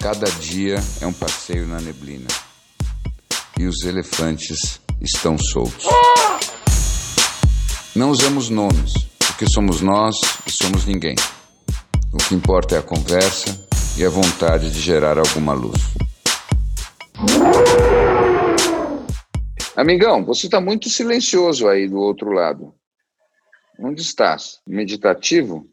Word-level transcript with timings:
Cada 0.00 0.24
dia 0.40 0.76
é 1.02 1.06
um 1.06 1.12
passeio 1.12 1.66
na 1.66 1.78
neblina 1.78 2.26
e 3.58 3.66
os 3.66 3.84
elefantes 3.84 4.80
estão 4.98 5.36
soltos. 5.36 5.84
Não 7.94 8.08
usamos 8.08 8.48
nomes, 8.48 8.94
porque 9.18 9.46
somos 9.46 9.82
nós 9.82 10.16
e 10.46 10.50
somos 10.50 10.86
ninguém. 10.86 11.14
O 12.14 12.16
que 12.16 12.34
importa 12.34 12.76
é 12.76 12.78
a 12.78 12.82
conversa 12.82 13.62
e 13.98 14.02
a 14.02 14.08
vontade 14.08 14.70
de 14.70 14.80
gerar 14.80 15.18
alguma 15.18 15.52
luz. 15.52 15.78
Amigão, 19.76 20.24
você 20.24 20.46
está 20.46 20.62
muito 20.62 20.88
silencioso 20.88 21.68
aí 21.68 21.86
do 21.86 21.98
outro 21.98 22.32
lado. 22.32 22.74
Onde 23.78 24.00
estás? 24.00 24.60
Meditativo? 24.66 25.66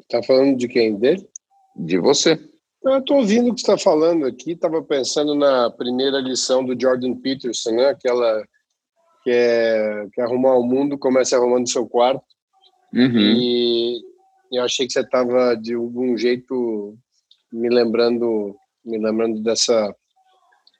Está 0.00 0.22
falando 0.22 0.56
de 0.56 0.68
quem? 0.68 0.98
Dele? 0.98 1.28
De 1.76 1.98
você. 1.98 2.40
Eu 2.82 2.98
estou 2.98 3.18
ouvindo 3.18 3.50
o 3.50 3.54
que 3.54 3.60
você 3.60 3.72
está 3.72 3.78
falando 3.78 4.24
aqui. 4.26 4.52
Estava 4.52 4.82
pensando 4.82 5.34
na 5.34 5.70
primeira 5.70 6.18
lição 6.18 6.64
do 6.64 6.80
Jordan 6.80 7.14
Peterson, 7.16 7.72
né? 7.72 7.88
Aquela 7.88 8.44
que 9.22 9.30
é 9.30 10.06
que 10.12 10.20
é 10.20 10.24
arrumar 10.24 10.54
o 10.56 10.62
mundo, 10.62 10.98
comece 10.98 11.34
arrumando 11.34 11.70
seu 11.70 11.86
quarto. 11.86 12.24
Uhum. 12.94 13.18
E 13.18 14.00
eu 14.52 14.62
achei 14.62 14.86
que 14.86 14.92
você 14.92 15.00
estava 15.00 15.54
de 15.54 15.74
algum 15.74 16.16
jeito 16.16 16.96
me 17.52 17.68
lembrando, 17.68 18.56
me 18.84 18.98
lembrando 18.98 19.42
dessa 19.42 19.94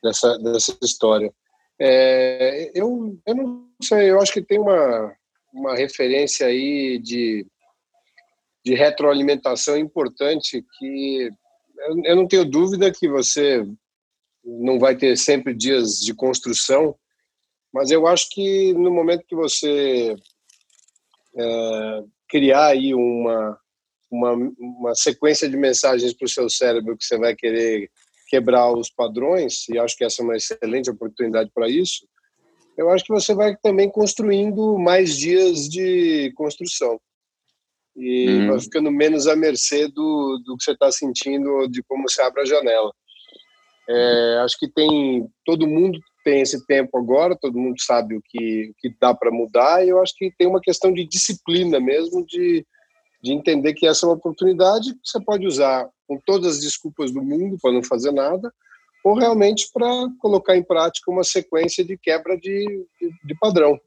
dessa 0.03 0.39
dessa 0.39 0.77
história. 0.83 1.33
É, 1.81 2.71
eu 2.75 3.19
eu 3.27 3.35
não 3.35 3.69
sei, 3.83 4.11
eu 4.11 4.21
acho 4.21 4.33
que 4.33 4.43
tem 4.43 4.59
uma 4.59 5.13
uma 5.53 5.75
referência 5.75 6.47
aí 6.47 6.99
de 6.99 7.47
de 8.65 8.75
retroalimentação 8.75 9.77
importante 9.77 10.65
que 10.79 11.31
eu, 12.05 12.17
não 12.17 12.27
tenho 12.27 12.45
dúvida 12.45 12.93
que 12.93 13.09
você 13.09 13.65
não 14.45 14.79
vai 14.79 14.97
ter 14.97 15.17
sempre 15.17 15.55
dias 15.55 15.99
de 15.99 16.15
construção, 16.15 16.95
mas 17.73 17.91
eu 17.91 18.07
acho 18.07 18.29
que 18.31 18.73
no 18.73 18.91
momento 18.91 19.27
que 19.27 19.37
você 19.37 20.17
é, 21.37 22.03
criar 22.29 22.69
aí 22.69 22.95
uma, 22.95 23.59
uma, 24.11 24.33
uma 24.59 24.95
sequência 24.95 25.49
de 25.49 25.57
mensagens 25.57 26.15
para 26.15 26.27
o 26.27 26.29
seu 26.29 26.49
cérebro 26.49 26.97
que 26.97 27.05
você 27.05 27.19
vai 27.19 27.35
querer 27.35 27.91
quebrar 28.29 28.73
os 28.73 28.91
padrões, 28.91 29.69
e 29.69 29.79
acho 29.79 29.97
que 29.97 30.05
essa 30.05 30.23
é 30.23 30.25
uma 30.25 30.37
excelente 30.37 30.91
oportunidade 30.91 31.51
para 31.55 31.69
isso, 31.69 32.07
eu 32.77 32.91
acho 32.91 33.05
que 33.05 33.13
você 33.13 33.35
vai 33.35 33.57
também 33.57 33.91
construindo 33.91 34.79
mais 34.79 35.17
dias 35.17 35.69
de 35.69 36.33
construção. 36.37 37.01
E 37.99 38.29
uhum. 38.29 38.49
vai 38.49 38.61
ficando 38.61 38.91
menos 38.91 39.27
à 39.27 39.35
mercê 39.35 39.89
do, 39.89 40.41
do 40.45 40.57
que 40.57 40.65
você 40.65 40.73
está 40.73 40.91
sentindo, 40.93 41.67
de 41.69 41.83
como 41.83 42.09
você 42.09 42.23
abre 42.23 42.43
a 42.43 42.47
janela. 42.47 42.93
É, 43.89 44.41
acho 44.45 44.59
que 44.59 44.69
tem 44.69 45.27
todo 45.45 45.67
mundo 45.67 45.99
tem 46.29 46.43
esse 46.43 46.67
tempo 46.67 46.99
agora, 46.99 47.35
todo 47.35 47.59
mundo 47.59 47.81
sabe 47.81 48.15
o 48.15 48.23
que, 48.23 48.71
o 48.71 48.75
que 48.79 48.95
dá 49.01 49.15
para 49.15 49.31
mudar, 49.31 49.83
e 49.83 49.89
eu 49.89 50.03
acho 50.03 50.15
que 50.15 50.31
tem 50.37 50.47
uma 50.47 50.61
questão 50.61 50.93
de 50.93 51.03
disciplina 51.07 51.81
mesmo, 51.81 52.23
de, 52.27 52.67
de 53.23 53.33
entender 53.33 53.73
que 53.73 53.87
essa 53.87 54.05
é 54.05 54.09
uma 54.09 54.17
oportunidade 54.17 54.93
que 54.93 55.01
você 55.03 55.19
pode 55.25 55.47
usar 55.47 55.89
com 56.07 56.19
todas 56.27 56.57
as 56.57 56.61
desculpas 56.61 57.11
do 57.11 57.23
mundo 57.23 57.57
para 57.63 57.73
não 57.73 57.83
fazer 57.83 58.13
nada, 58.13 58.53
ou 59.03 59.15
realmente 59.15 59.71
para 59.73 59.89
colocar 60.19 60.55
em 60.55 60.63
prática 60.63 61.11
uma 61.11 61.25
sequência 61.25 61.83
de 61.83 61.97
quebra 61.97 62.37
de, 62.37 62.87
de, 63.01 63.11
de 63.25 63.35
padrão. 63.41 63.81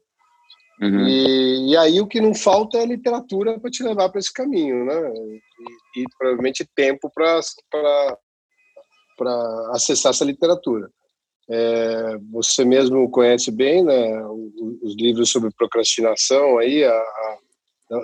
Uhum. 0.82 1.08
E, 1.08 1.70
e, 1.70 1.76
aí 1.76 2.00
o 2.00 2.08
que 2.08 2.20
não 2.20 2.34
falta 2.34 2.76
é 2.76 2.84
literatura 2.84 3.58
para 3.60 3.70
te 3.70 3.84
levar 3.84 4.08
para 4.08 4.18
esse 4.18 4.32
caminho, 4.32 4.84
né? 4.84 5.12
E, 5.14 6.00
e 6.00 6.04
provavelmente 6.18 6.68
tempo 6.74 7.08
para 7.14 8.18
acessar 9.70 10.10
essa 10.10 10.24
literatura. 10.24 10.90
É, 11.48 12.18
você 12.32 12.64
mesmo 12.64 13.08
conhece 13.10 13.52
bem 13.52 13.84
né, 13.84 14.26
os, 14.82 14.96
livros 14.96 15.30
sobre 15.30 15.50
procrastinação 15.56 16.58
aí, 16.58 16.82
a, 16.82 16.92
a 16.92 17.38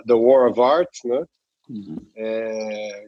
The 0.06 0.14
War 0.14 0.48
of 0.48 0.60
Art, 0.60 0.90
né? 1.04 1.24
Uhum. 1.68 1.96
É, 2.16 3.06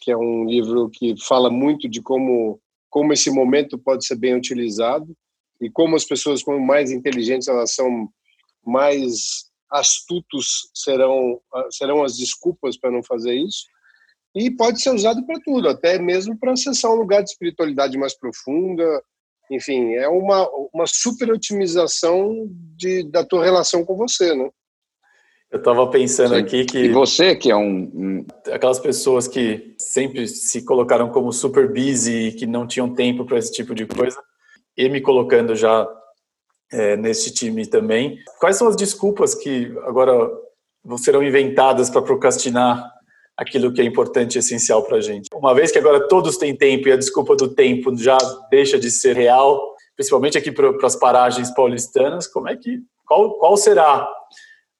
que 0.00 0.12
é 0.12 0.16
um 0.16 0.44
livro 0.44 0.88
que 0.90 1.14
fala 1.26 1.50
muito 1.50 1.88
de 1.88 2.00
como 2.00 2.60
como 2.88 3.12
esse 3.12 3.30
momento 3.30 3.76
pode 3.76 4.06
ser 4.06 4.16
bem 4.16 4.34
utilizado 4.34 5.14
e 5.60 5.68
como 5.68 5.94
as 5.94 6.04
pessoas 6.04 6.42
como 6.42 6.64
mais 6.64 6.90
inteligentes 6.90 7.46
elas 7.46 7.74
são 7.74 8.08
mais 8.64 9.48
astutos 9.70 10.70
serão 10.74 11.40
serão 11.70 12.02
as 12.02 12.16
desculpas 12.16 12.78
para 12.78 12.90
não 12.90 13.02
fazer 13.02 13.34
isso 13.34 13.64
e 14.34 14.50
pode 14.50 14.80
ser 14.80 14.90
usado 14.90 15.24
para 15.26 15.38
tudo 15.44 15.68
até 15.68 15.98
mesmo 15.98 16.38
para 16.38 16.52
acessar 16.52 16.90
um 16.90 16.96
lugar 16.96 17.22
de 17.22 17.30
espiritualidade 17.30 17.98
mais 17.98 18.18
profunda 18.18 19.02
enfim, 19.50 19.94
é 19.94 20.08
uma, 20.08 20.48
uma 20.72 20.86
super 20.86 21.30
otimização 21.30 22.48
de, 22.76 23.02
da 23.04 23.24
tua 23.24 23.44
relação 23.44 23.84
com 23.84 23.96
você, 23.96 24.34
né? 24.34 24.50
Eu 25.50 25.58
estava 25.58 25.88
pensando 25.88 26.34
Sim. 26.34 26.40
aqui 26.40 26.64
que. 26.66 26.78
E 26.78 26.92
você, 26.92 27.34
que 27.34 27.50
é 27.50 27.56
um, 27.56 27.90
um, 27.94 28.26
Aquelas 28.52 28.78
pessoas 28.78 29.26
que 29.26 29.74
sempre 29.78 30.28
se 30.28 30.62
colocaram 30.62 31.08
como 31.08 31.32
super 31.32 31.72
busy 31.72 32.28
e 32.28 32.32
que 32.32 32.46
não 32.46 32.66
tinham 32.66 32.94
tempo 32.94 33.24
para 33.24 33.38
esse 33.38 33.50
tipo 33.50 33.74
de 33.74 33.86
coisa, 33.86 34.22
e 34.76 34.88
me 34.90 35.00
colocando 35.00 35.56
já 35.56 35.88
é, 36.72 36.96
nesse 36.96 37.32
time 37.32 37.66
também. 37.66 38.18
Quais 38.38 38.56
são 38.56 38.68
as 38.68 38.76
desculpas 38.76 39.34
que 39.34 39.72
agora 39.84 40.30
serão 40.98 41.22
inventadas 41.22 41.90
para 41.90 42.02
procrastinar 42.02 42.84
aquilo 43.38 43.72
que 43.72 43.80
é 43.80 43.84
importante 43.84 44.34
e 44.34 44.38
essencial 44.40 44.82
para 44.82 44.96
a 44.96 45.00
gente. 45.00 45.28
Uma 45.32 45.54
vez 45.54 45.70
que 45.70 45.78
agora 45.78 46.08
todos 46.08 46.36
têm 46.36 46.56
tempo 46.56 46.88
e 46.88 46.92
a 46.92 46.96
desculpa 46.96 47.36
do 47.36 47.54
tempo 47.54 47.96
já 47.96 48.18
deixa 48.50 48.76
de 48.76 48.90
ser 48.90 49.14
real, 49.14 49.76
principalmente 49.94 50.36
aqui 50.36 50.50
para 50.50 50.74
as 50.84 50.96
paragens 50.96 51.54
paulistanas, 51.54 52.26
como 52.26 52.48
é 52.48 52.56
que 52.56 52.80
qual, 53.06 53.38
qual 53.38 53.56
será 53.56 54.06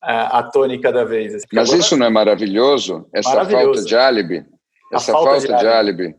a, 0.03 0.13
é, 0.13 0.29
a 0.39 0.43
tônica 0.43 0.93
da 0.93 1.05
vez? 1.05 1.43
Porque 1.43 1.55
Mas 1.55 1.69
agora... 1.69 1.81
isso 1.81 1.97
não 1.97 2.07
é 2.07 2.11
maravilhoso? 2.11 3.07
Essa 3.15 3.31
maravilhoso. 3.31 3.65
falta 3.65 3.83
de 3.85 3.97
álibi? 3.97 4.47
Essa 4.93 5.13
falta, 5.13 5.41
falta, 5.41 5.57
de, 5.57 5.67
álibi. 5.67 6.17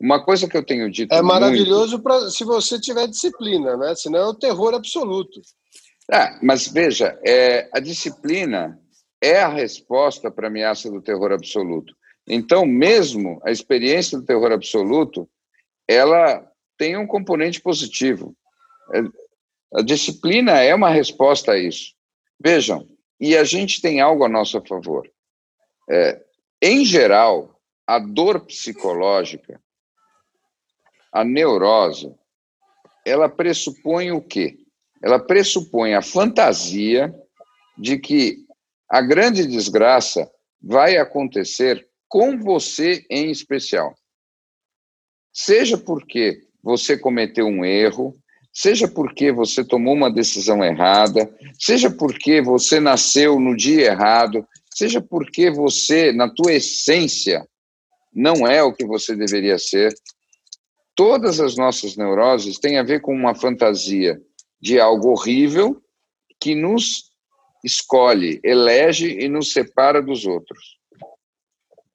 Uma 0.00 0.24
coisa 0.24 0.48
que 0.48 0.56
eu 0.56 0.64
tenho 0.64 0.90
dito 0.90 1.14
É 1.14 1.20
maravilhoso 1.20 1.92
muito... 1.92 2.02
Pra, 2.02 2.30
se 2.30 2.42
você 2.42 2.80
tiver 2.80 3.06
disciplina, 3.06 3.76
né? 3.76 3.94
Senão 3.94 4.18
é 4.20 4.26
o 4.28 4.34
terror 4.34 4.74
absoluto. 4.74 5.40
É, 6.10 6.38
mas 6.42 6.66
veja, 6.68 7.18
é, 7.24 7.68
a 7.72 7.78
disciplina 7.78 8.80
é 9.22 9.42
a 9.42 9.48
resposta 9.48 10.30
para 10.30 10.46
a 10.46 10.50
ameaça 10.50 10.90
do 10.90 11.02
terror 11.02 11.32
absoluto. 11.32 11.94
Então, 12.26 12.64
mesmo 12.64 13.40
a 13.44 13.50
experiência 13.50 14.18
do 14.18 14.24
terror 14.24 14.52
absoluto, 14.52 15.28
ela 15.86 16.50
tem 16.78 16.96
um 16.96 17.06
componente 17.06 17.60
positivo. 17.60 18.34
É, 18.94 19.02
a 19.78 19.82
disciplina 19.82 20.58
é 20.60 20.74
uma 20.74 20.90
resposta 20.90 21.52
a 21.52 21.58
isso. 21.58 21.92
Vejam, 22.42 22.88
e 23.20 23.36
a 23.36 23.44
gente 23.44 23.82
tem 23.82 24.00
algo 24.00 24.24
a 24.24 24.28
nosso 24.28 24.60
favor. 24.62 25.08
É, 25.90 26.24
em 26.62 26.84
geral, 26.84 27.60
a 27.86 27.98
dor 27.98 28.40
psicológica, 28.46 29.60
a 31.12 31.24
neurose, 31.24 32.14
ela 33.04 33.28
pressupõe 33.28 34.12
o 34.12 34.20
quê? 34.20 34.58
Ela 35.02 35.18
pressupõe 35.18 35.94
a 35.94 36.02
fantasia 36.02 37.14
de 37.78 37.98
que 37.98 38.38
a 38.88 39.00
grande 39.00 39.46
desgraça 39.46 40.30
vai 40.62 40.96
acontecer 40.96 41.88
com 42.08 42.38
você 42.38 43.04
em 43.08 43.30
especial. 43.30 43.94
Seja 45.32 45.78
porque 45.78 46.40
você 46.62 46.98
cometeu 46.98 47.46
um 47.46 47.64
erro, 47.64 48.16
seja 48.52 48.88
porque 48.88 49.32
você 49.32 49.64
tomou 49.64 49.94
uma 49.94 50.12
decisão 50.12 50.62
errada, 50.62 51.32
seja 51.58 51.90
porque 51.90 52.42
você 52.42 52.80
nasceu 52.80 53.38
no 53.38 53.56
dia 53.56 53.86
errado, 53.86 54.46
seja 54.74 55.00
porque 55.00 55.50
você, 55.50 56.12
na 56.12 56.28
tua 56.28 56.52
essência, 56.52 57.46
não 58.12 58.46
é 58.46 58.62
o 58.62 58.74
que 58.74 58.84
você 58.84 59.14
deveria 59.14 59.58
ser. 59.58 59.94
Todas 61.00 61.40
as 61.40 61.56
nossas 61.56 61.96
neuroses 61.96 62.58
têm 62.58 62.76
a 62.76 62.82
ver 62.82 63.00
com 63.00 63.14
uma 63.14 63.34
fantasia 63.34 64.20
de 64.60 64.78
algo 64.78 65.08
horrível 65.08 65.82
que 66.38 66.54
nos 66.54 67.04
escolhe, 67.64 68.38
elege 68.44 69.18
e 69.18 69.26
nos 69.26 69.54
separa 69.54 70.02
dos 70.02 70.26
outros. 70.26 70.76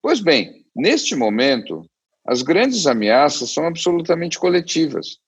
Pois 0.01 0.19
bem, 0.19 0.65
neste 0.75 1.15
momento, 1.15 1.87
as 2.25 2.41
grandes 2.41 2.87
ameaças 2.87 3.53
são 3.53 3.67
absolutamente 3.67 4.39
coletivas. 4.39 5.19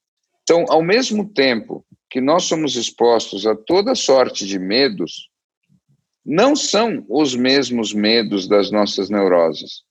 Então, 0.41 0.65
ao 0.69 0.81
mesmo 0.81 1.31
tempo 1.31 1.85
que 2.09 2.19
nós 2.19 2.45
somos 2.45 2.75
expostos 2.75 3.45
a 3.45 3.55
toda 3.55 3.93
sorte 3.93 4.47
de 4.47 4.57
medos, 4.57 5.29
não 6.25 6.55
são 6.55 7.05
os 7.07 7.35
mesmos 7.35 7.93
medos 7.93 8.47
das 8.47 8.71
nossas 8.71 9.07
neuroses. 9.07 9.83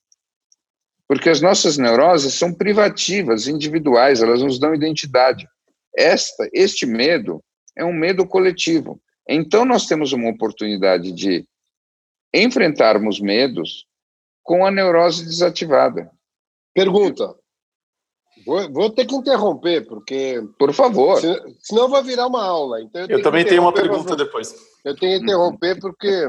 Porque 1.08 1.30
as 1.30 1.40
nossas 1.40 1.78
neuroses 1.78 2.34
são 2.34 2.52
privativas, 2.52 3.46
individuais, 3.46 4.22
elas 4.22 4.42
nos 4.42 4.58
dão 4.58 4.74
identidade. 4.74 5.46
Esta, 5.96 6.48
este 6.52 6.84
medo 6.84 7.42
é 7.76 7.84
um 7.84 7.92
medo 7.92 8.26
coletivo. 8.26 9.00
Então, 9.28 9.64
nós 9.64 9.86
temos 9.86 10.12
uma 10.12 10.30
oportunidade 10.30 11.12
de 11.12 11.46
enfrentarmos 12.34 13.20
medos 13.20 13.86
com 14.42 14.64
a 14.64 14.70
neurose 14.70 15.24
desativada. 15.24 16.10
Pergunta. 16.74 17.34
Vou, 18.44 18.72
vou 18.72 18.90
ter 18.90 19.06
que 19.06 19.14
interromper, 19.14 19.86
porque. 19.86 20.40
Por 20.58 20.72
favor. 20.72 21.20
senão 21.60 21.88
vai 21.88 22.02
virar 22.02 22.26
uma 22.26 22.44
aula. 22.44 22.80
Então 22.80 23.02
eu, 23.02 23.18
eu 23.18 23.22
também 23.22 23.44
tenho 23.44 23.62
uma 23.62 23.72
pergunta 23.72 24.14
depois. 24.14 24.54
Eu 24.84 24.94
tenho 24.94 25.18
que 25.18 25.24
interromper, 25.24 25.80
porque 25.80 26.28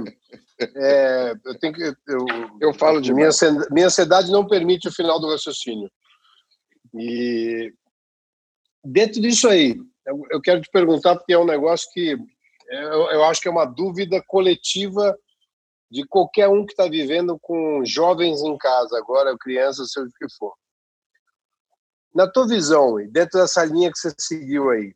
é, 0.59 1.33
eu 1.45 1.59
tenho 1.59 1.74
que. 1.74 1.83
Eu, 2.07 2.25
eu 2.59 2.74
falo 2.74 3.01
de. 3.01 3.13
Minha, 3.13 3.30
minha 3.71 3.88
ansiedade 3.88 4.31
não 4.31 4.48
permite 4.48 4.88
o 4.88 4.92
final 4.92 5.19
do 5.19 5.30
raciocínio. 5.30 5.89
E 6.94 7.74
dentro 8.83 9.21
disso 9.21 9.48
aí, 9.48 9.77
eu, 10.06 10.21
eu 10.31 10.42
quero 10.42 10.62
te 10.62 10.69
perguntar, 10.71 11.15
porque 11.15 11.33
é 11.33 11.38
um 11.38 11.45
negócio 11.45 11.88
que 11.92 12.18
eu, 12.69 13.12
eu 13.12 13.24
acho 13.25 13.42
que 13.42 13.48
é 13.48 13.51
uma 13.51 13.65
dúvida 13.65 14.21
coletiva 14.27 15.18
de 15.89 16.06
qualquer 16.06 16.50
um 16.50 16.65
que 16.65 16.74
está 16.74 16.88
vivendo 16.88 17.39
com 17.39 17.86
jovens 17.86 18.42
em 18.42 18.57
casa, 18.57 18.98
agora 18.98 19.38
crianças, 19.38 19.92
seja 19.92 20.07
o 20.07 20.12
que 20.12 20.33
for. 20.38 20.53
Na 22.13 22.30
tua 22.30 22.48
visão, 22.48 22.95
dentro 23.10 23.39
dessa 23.39 23.63
linha 23.63 23.92
que 23.92 23.98
você 23.98 24.13
seguiu 24.19 24.69
aí, 24.69 24.94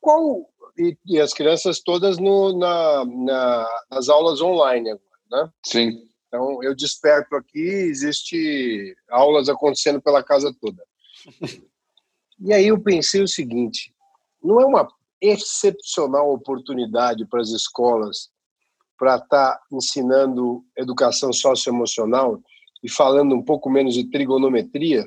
qual 0.00 0.49
e, 0.78 0.96
e 1.06 1.20
as 1.20 1.32
crianças 1.32 1.80
todas 1.80 2.18
no, 2.18 2.56
na, 2.58 3.04
na, 3.04 3.82
nas 3.90 4.08
aulas 4.08 4.40
online 4.40 4.90
agora, 4.90 5.04
né? 5.30 5.52
Sim. 5.64 6.08
Então 6.28 6.62
eu 6.62 6.74
desperto 6.74 7.34
aqui, 7.34 7.60
existe 7.60 8.96
aulas 9.08 9.48
acontecendo 9.48 10.00
pela 10.00 10.22
casa 10.22 10.54
toda. 10.60 10.82
E 12.42 12.54
aí 12.54 12.68
eu 12.68 12.80
pensei 12.80 13.22
o 13.22 13.28
seguinte: 13.28 13.94
não 14.42 14.60
é 14.60 14.64
uma 14.64 14.88
excepcional 15.20 16.32
oportunidade 16.32 17.26
para 17.26 17.40
as 17.40 17.50
escolas 17.50 18.30
para 18.98 19.16
estar 19.16 19.56
tá 19.56 19.62
ensinando 19.70 20.64
educação 20.76 21.32
socioemocional 21.32 22.40
e 22.82 22.90
falando 22.90 23.34
um 23.34 23.42
pouco 23.42 23.68
menos 23.68 23.94
de 23.94 24.10
trigonometria? 24.10 25.04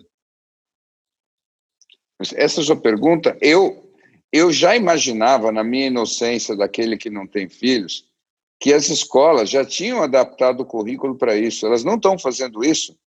Essa 2.19 2.59
é 2.59 2.62
a 2.62 2.66
sua 2.66 2.80
pergunta. 2.80 3.38
Eu, 3.42 3.93
eu 4.33 4.51
já 4.51 4.75
imaginava, 4.75 5.51
na 5.51 5.63
minha 5.63 5.88
inocência 5.88 6.56
daquele 6.56 6.97
que 6.97 7.09
não 7.09 7.27
tem 7.27 7.47
filhos, 7.47 8.06
que 8.59 8.74
as 8.74 8.89
escolas 8.89 9.47
já 9.47 9.63
tinham 9.63 10.01
adaptado 10.01 10.62
o 10.62 10.65
currículo 10.65 11.15
para 11.15 11.35
isso. 11.35 11.68
Elas 11.68 11.83
não 11.83 11.95
estão 11.95 12.18
fazendo 12.18 12.63
isso. 12.63 12.97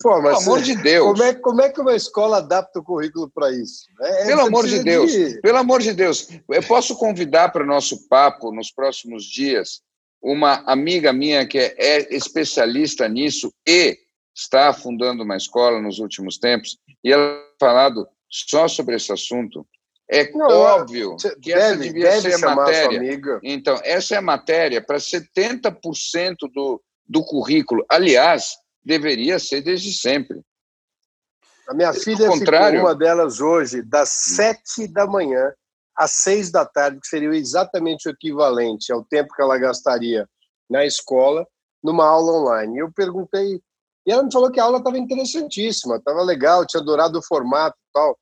Pô, 0.00 0.14
pelo 0.22 0.38
amor 0.38 0.62
de 0.62 0.74
Deus. 0.76 1.06
Como 1.06 1.22
é, 1.22 1.34
como 1.34 1.60
é 1.60 1.68
que 1.68 1.80
uma 1.82 1.94
escola 1.94 2.38
adapta 2.38 2.78
o 2.78 2.82
currículo 2.82 3.30
para 3.30 3.52
isso? 3.52 3.84
É, 4.00 4.26
pelo 4.28 4.40
amor 4.40 4.66
de 4.66 4.82
Deus. 4.82 5.12
De... 5.12 5.40
Pelo 5.42 5.58
amor 5.58 5.82
de 5.82 5.92
Deus. 5.92 6.28
Eu 6.48 6.62
posso 6.62 6.96
convidar 6.96 7.50
para 7.50 7.62
o 7.62 7.66
nosso 7.66 8.08
papo 8.08 8.50
nos 8.50 8.70
próximos 8.70 9.24
dias 9.24 9.82
uma 10.22 10.62
amiga 10.66 11.12
minha 11.12 11.46
que 11.46 11.58
é, 11.58 11.74
é 11.76 12.14
especialista 12.14 13.06
nisso 13.06 13.52
e 13.68 13.98
está 14.34 14.72
fundando 14.72 15.22
uma 15.22 15.36
escola 15.36 15.80
nos 15.80 15.98
últimos 15.98 16.38
tempos, 16.38 16.78
e 17.04 17.12
ela 17.12 17.34
tem 17.34 17.56
falado 17.58 18.08
só 18.30 18.68
sobre 18.68 18.96
esse 18.96 19.12
assunto. 19.12 19.66
É 20.12 20.28
Não, 20.32 20.48
óbvio 20.48 21.16
que 21.40 21.54
deve, 21.54 21.60
essa 21.60 21.76
devia 21.76 22.20
ser 22.20 22.44
a 22.44 22.54
matéria. 22.56 23.20
Então, 23.44 23.80
essa 23.84 24.16
é 24.16 24.18
a 24.18 24.22
matéria 24.22 24.84
para 24.84 24.96
70% 24.96 26.36
do, 26.52 26.82
do 27.06 27.24
currículo. 27.24 27.86
Aliás, 27.88 28.50
deveria 28.84 29.38
ser 29.38 29.60
desde 29.60 29.94
sempre. 29.94 30.42
A 31.68 31.74
minha 31.74 31.92
filha 31.92 32.26
contrário... 32.26 32.78
ficou 32.78 32.90
uma 32.90 32.94
delas 32.96 33.40
hoje, 33.40 33.82
das 33.82 34.08
sete 34.08 34.88
da 34.88 35.06
manhã 35.06 35.52
às 35.96 36.10
seis 36.12 36.50
da 36.50 36.66
tarde, 36.66 36.98
que 36.98 37.06
seria 37.06 37.28
exatamente 37.28 38.08
o 38.08 38.10
equivalente 38.10 38.92
ao 38.92 39.04
tempo 39.04 39.32
que 39.32 39.42
ela 39.42 39.58
gastaria 39.58 40.26
na 40.68 40.84
escola, 40.84 41.46
numa 41.84 42.04
aula 42.04 42.32
online. 42.32 42.78
Eu 42.78 42.90
perguntei, 42.90 43.60
e 44.06 44.10
ela 44.10 44.24
me 44.24 44.32
falou 44.32 44.50
que 44.50 44.58
a 44.58 44.64
aula 44.64 44.78
estava 44.78 44.98
interessantíssima, 44.98 45.96
estava 45.96 46.22
legal, 46.22 46.66
tinha 46.66 46.80
adorado 46.80 47.18
o 47.18 47.22
formato 47.22 47.76
e 47.76 47.92
tal. 47.92 48.18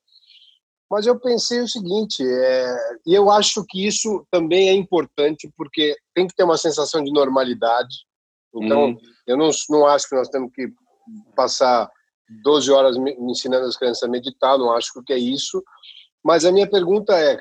Mas 0.91 1.07
eu 1.07 1.21
pensei 1.21 1.61
o 1.61 1.69
seguinte, 1.69 2.23
é, 2.27 2.77
e 3.07 3.15
eu 3.15 3.31
acho 3.31 3.65
que 3.69 3.87
isso 3.87 4.27
também 4.31 4.71
é 4.71 4.73
importante, 4.73 5.53
porque 5.57 5.95
tem 6.15 6.27
que 6.27 6.35
ter 6.35 6.45
uma 6.45 6.57
sensação 6.57 7.03
de 7.03 7.13
normalidade. 7.13 8.07
Então, 8.55 8.91
hum. 8.91 8.99
eu 9.27 9.37
não, 9.37 9.51
não 9.69 9.87
acho 9.87 10.09
que 10.09 10.17
nós 10.17 10.29
temos 10.29 10.51
que 10.53 10.69
passar 11.37 11.91
12 12.43 12.71
horas 12.71 12.97
me 12.97 13.15
ensinando 13.31 13.67
as 13.67 13.77
crianças 13.77 14.03
a 14.03 14.09
meditar, 14.09 14.57
não 14.57 14.73
acho 14.73 15.03
que 15.05 15.13
é 15.13 15.19
isso. 15.19 15.63
Mas 16.25 16.45
a 16.45 16.53
minha 16.53 16.69
pergunta 16.69 17.19
é: 17.19 17.39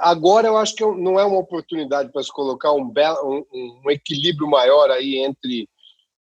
Agora 0.00 0.48
eu 0.48 0.56
acho 0.56 0.74
que 0.74 0.84
não 0.84 1.20
é 1.20 1.24
uma 1.24 1.38
oportunidade 1.38 2.10
para 2.10 2.22
se 2.22 2.32
colocar 2.32 2.72
um, 2.72 2.82
um, 2.82 3.80
um 3.84 3.90
equilíbrio 3.90 4.48
maior 4.48 4.90
aí 4.90 5.18
entre, 5.18 5.68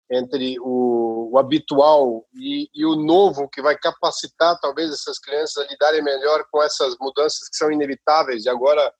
entre 0.10 0.60
o, 0.60 1.13
o 1.34 1.40
habitual 1.40 2.24
e, 2.36 2.70
e, 2.76 2.86
o 2.86 2.96
novo, 2.96 3.50
que 3.50 3.60
vai 3.60 3.76
capacitar 3.76 4.56
talvez 4.62 4.94
essas 4.94 5.18
crianças 5.18 5.66
a 5.66 5.68
lidarem 5.68 6.04
melhor 6.04 6.46
com 6.52 6.62
essas 6.62 6.96
mudanças 7.02 7.50
que 7.50 7.58
são 7.58 7.72
inevitáveis. 7.72 8.46
E 8.46 8.50
agora 8.50 8.94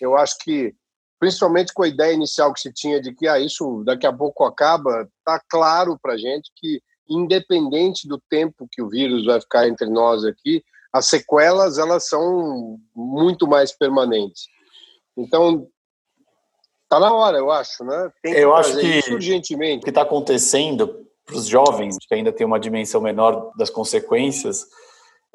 eu 0.00 0.16
acho 0.16 0.36
que, 0.40 0.74
principalmente 1.20 1.72
com 1.72 1.84
a 1.84 1.88
ideia 1.88 2.12
inicial 2.12 2.52
que 2.52 2.60
se 2.62 2.72
tinha 2.72 3.00
de 3.00 3.14
que 3.14 3.28
ah, 3.28 3.38
isso 3.38 3.84
daqui 3.86 4.08
a 4.08 4.12
pouco 4.12 4.42
acaba, 4.44 5.08
está 5.18 5.40
claro 5.48 5.96
para 6.02 6.14
a 6.14 6.18
gente 6.18 6.50
que, 6.56 6.82
independente 7.08 8.08
do 8.08 8.20
tempo 8.28 8.66
que 8.72 8.82
o 8.82 8.88
vírus 8.88 9.24
vai 9.24 9.40
ficar 9.40 9.68
entre 9.68 9.88
nós 9.88 10.24
aqui, 10.24 10.64
as 10.92 11.06
sequelas 11.06 11.78
elas 11.78 12.08
são 12.08 12.76
muito 12.92 13.46
mais 13.46 13.70
permanentes. 13.70 14.48
Então, 15.16 15.68
tá 16.88 16.98
na 16.98 17.14
hora, 17.14 17.38
eu 17.38 17.52
acho, 17.52 17.84
né? 17.84 18.10
Eu 18.24 18.56
acho 18.56 18.76
que 18.76 19.14
urgentemente. 19.14 19.82
O 19.82 19.84
que 19.84 19.90
está 19.90 20.02
acontecendo 20.02 21.06
para 21.28 21.36
os 21.36 21.46
jovens, 21.46 21.96
que 22.00 22.14
ainda 22.14 22.32
tem 22.32 22.46
uma 22.46 22.58
dimensão 22.58 23.02
menor 23.02 23.52
das 23.56 23.68
consequências, 23.68 24.64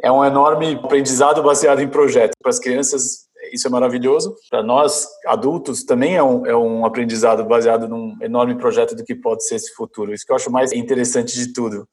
é 0.02 0.12
um 0.12 0.26
enorme 0.26 0.80
aprendizado 0.84 1.44
baseado 1.44 1.82
em 1.82 1.88
projetos. 1.88 2.36
Para 2.42 2.50
as 2.50 2.60
crianças, 2.60 3.28
isso 3.54 3.68
é 3.68 3.70
maravilhoso. 3.70 4.36
Para 4.50 4.64
nós, 4.64 5.08
adultos, 5.28 5.84
também 5.84 6.16
é 6.16 6.24
um, 6.24 6.46
é 6.48 6.58
um 6.58 6.84
aprendizado 6.84 7.46
baseado 7.46 7.88
num 7.88 8.18
enorme 8.22 8.56
projeto 8.56 8.96
do 8.96 9.04
que 9.04 9.14
pode 9.14 9.46
ser 9.46 9.56
esse 9.56 9.74
futuro. 9.76 10.14
Isso 10.14 10.26
que 10.26 10.32
eu 10.32 10.36
acho 10.36 10.52
mais 10.52 10.74
interessante 10.74 11.36
de 11.36 11.54
tudo. 11.54 11.88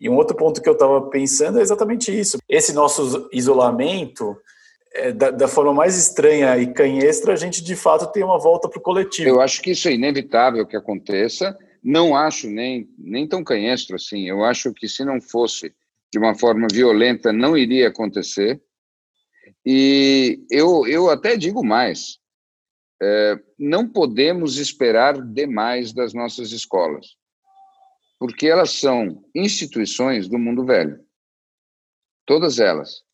E 0.00 0.08
um 0.08 0.16
outro 0.16 0.36
ponto 0.36 0.60
que 0.60 0.68
eu 0.68 0.72
estava 0.72 1.02
pensando 1.02 1.58
é 1.58 1.62
exatamente 1.62 2.18
isso. 2.18 2.38
Esse 2.48 2.72
nosso 2.72 3.28
isolamento, 3.30 4.36
é, 4.94 5.12
da, 5.12 5.30
da, 5.30 5.46
forma 5.46 5.74
mais 5.74 5.96
estranha 5.98 6.56
e 6.56 6.72
canhestra, 6.72 7.34
a 7.34 7.36
gente 7.36 7.62
de 7.62 7.76
fato 7.76 8.10
tem 8.10 8.24
uma 8.24 8.38
volta 8.38 8.68
para 8.68 8.78
o 8.78 8.82
coletivo. 8.82 9.28
Eu 9.28 9.40
acho 9.40 9.60
que 9.60 9.72
isso 9.72 9.86
é 9.86 9.92
inevitável 9.92 10.66
que 10.66 10.76
aconteça. 10.76 11.56
Não 11.84 12.16
acho 12.16 12.48
nem, 12.48 12.88
nem 12.96 13.28
tão 13.28 13.44
canhestro 13.44 13.96
assim. 13.96 14.26
Eu 14.26 14.42
acho 14.42 14.72
que 14.72 14.88
se 14.88 15.04
não 15.04 15.20
fosse 15.20 15.74
de 16.10 16.18
uma 16.18 16.34
forma 16.34 16.66
violenta, 16.72 17.32
não 17.32 17.56
iria 17.56 17.88
acontecer. 17.88 18.62
E 19.66 20.44
eu, 20.50 20.86
eu 20.86 21.10
até 21.10 21.36
digo 21.36 21.62
mais: 21.62 22.18
é, 23.02 23.38
não 23.58 23.86
podemos 23.86 24.56
esperar 24.56 25.20
demais 25.20 25.92
das 25.92 26.14
nossas 26.14 26.52
escolas 26.52 27.16
porque 28.24 28.46
elas 28.46 28.70
são 28.70 29.22
instituições 29.34 30.28
do 30.28 30.38
mundo 30.38 30.64
velho. 30.64 31.04
Todas 32.24 32.58
elas. 32.58 33.04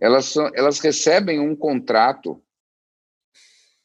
Elas, 0.00 0.24
são, 0.24 0.50
elas 0.54 0.80
recebem 0.80 1.38
um 1.38 1.54
contrato 1.54 2.42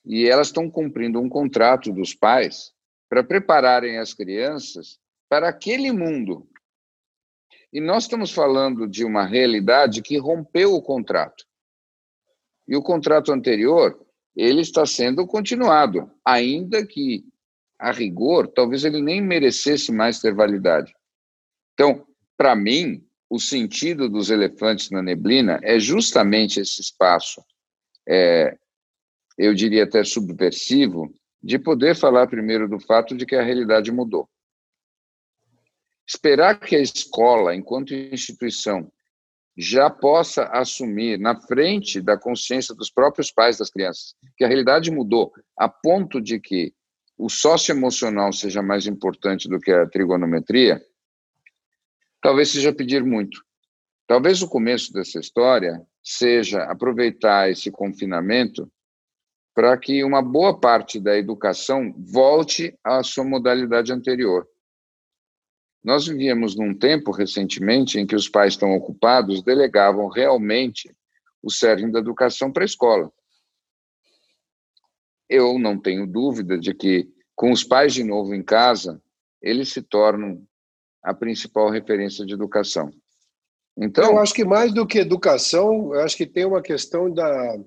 e 0.05 0.25
elas 0.25 0.47
estão 0.47 0.71
cumprindo 0.71 1.19
um 1.19 1.27
contrato 1.27 1.91
dos 1.91 2.13
pais 2.13 2.73
para 3.09 3.23
prepararem 3.23 3.97
as 3.97 4.13
crianças 4.13 4.99
para 5.29 5.49
aquele 5.49 5.91
mundo. 5.91 6.47
E 7.71 7.81
nós 7.81 8.03
estamos 8.03 8.31
falando 8.31 8.87
de 8.87 9.03
uma 9.03 9.25
realidade 9.25 10.01
que 10.01 10.17
rompeu 10.17 10.73
o 10.73 10.81
contrato. 10.81 11.45
E 12.67 12.75
o 12.75 12.81
contrato 12.81 13.31
anterior, 13.31 13.99
ele 14.35 14.61
está 14.61 14.85
sendo 14.85 15.25
continuado, 15.25 16.11
ainda 16.23 16.85
que 16.85 17.23
a 17.79 17.91
rigor, 17.91 18.47
talvez 18.47 18.83
ele 18.83 19.01
nem 19.01 19.21
merecesse 19.21 19.91
mais 19.91 20.19
ter 20.19 20.33
validade. 20.33 20.93
Então, 21.73 22.05
para 22.35 22.55
mim, 22.55 23.05
o 23.29 23.39
sentido 23.39 24.09
dos 24.09 24.29
elefantes 24.29 24.89
na 24.89 25.01
neblina 25.01 25.59
é 25.61 25.79
justamente 25.79 26.59
esse 26.59 26.81
espaço, 26.81 27.43
é, 28.07 28.57
eu 29.37 29.53
diria 29.53 29.83
até 29.83 30.03
subversivo, 30.03 31.13
de 31.41 31.59
poder 31.59 31.95
falar 31.95 32.27
primeiro 32.27 32.67
do 32.67 32.79
fato 32.79 33.15
de 33.15 33.25
que 33.25 33.35
a 33.35 33.43
realidade 33.43 33.91
mudou. 33.91 34.29
Esperar 36.07 36.59
que 36.59 36.75
a 36.75 36.81
escola, 36.81 37.55
enquanto 37.55 37.93
instituição, 37.93 38.91
já 39.57 39.89
possa 39.89 40.43
assumir 40.45 41.19
na 41.19 41.39
frente 41.39 41.99
da 41.99 42.17
consciência 42.17 42.75
dos 42.75 42.91
próprios 42.91 43.31
pais 43.31 43.57
das 43.57 43.71
crianças 43.71 44.15
que 44.37 44.43
a 44.43 44.47
realidade 44.47 44.91
mudou 44.91 45.33
a 45.57 45.67
ponto 45.67 46.21
de 46.21 46.39
que 46.39 46.73
o 47.17 47.27
socioemocional 47.27 48.31
seja 48.31 48.61
mais 48.61 48.85
importante 48.85 49.49
do 49.49 49.59
que 49.59 49.71
a 49.71 49.87
trigonometria, 49.87 50.79
talvez 52.21 52.49
seja 52.49 52.71
pedir 52.71 53.03
muito. 53.03 53.43
Talvez 54.05 54.41
o 54.43 54.47
começo 54.47 54.93
dessa 54.93 55.19
história 55.19 55.81
seja 56.03 56.63
aproveitar 56.63 57.49
esse 57.49 57.71
confinamento 57.71 58.71
para 59.57 59.75
que 59.75 60.03
uma 60.03 60.21
boa 60.21 60.55
parte 60.55 60.99
da 60.99 61.17
educação 61.17 61.91
volte 61.97 62.77
à 62.83 63.01
sua 63.01 63.23
modalidade 63.23 63.91
anterior. 63.91 64.47
Nós 65.83 66.05
vivíamos 66.05 66.55
num 66.55 66.77
tempo 66.77 67.09
recentemente 67.09 67.97
em 67.99 68.05
que 68.05 68.15
os 68.15 68.29
pais 68.29 68.53
estão 68.53 68.75
ocupados 68.75 69.41
delegavam 69.41 70.09
realmente 70.09 70.95
o 71.41 71.49
cerne 71.49 71.91
da 71.91 71.97
educação 71.97 72.51
para 72.51 72.63
a 72.63 72.67
escola. 72.67 73.11
Eu 75.27 75.57
não 75.57 75.75
tenho 75.81 76.05
dúvida 76.05 76.55
de 76.59 76.71
que, 76.71 77.09
com 77.35 77.51
os 77.51 77.63
pais 77.63 77.95
de 77.95 78.03
novo 78.03 78.35
em 78.35 78.43
casa, 78.43 79.01
eles 79.41 79.69
se 79.69 79.81
tornam 79.81 80.45
a 81.01 81.15
principal 81.15 81.71
referência 81.71 82.23
de 82.23 82.33
educação. 82.35 82.91
Então, 83.75 84.03
eu 84.03 84.19
acho 84.19 84.35
que 84.35 84.45
mais 84.45 84.71
do 84.71 84.85
que 84.85 84.99
educação, 84.99 85.95
eu 85.95 86.01
acho 86.01 86.15
que 86.15 86.27
tem 86.27 86.45
uma 86.45 86.61
questão 86.61 87.11
da 87.11 87.57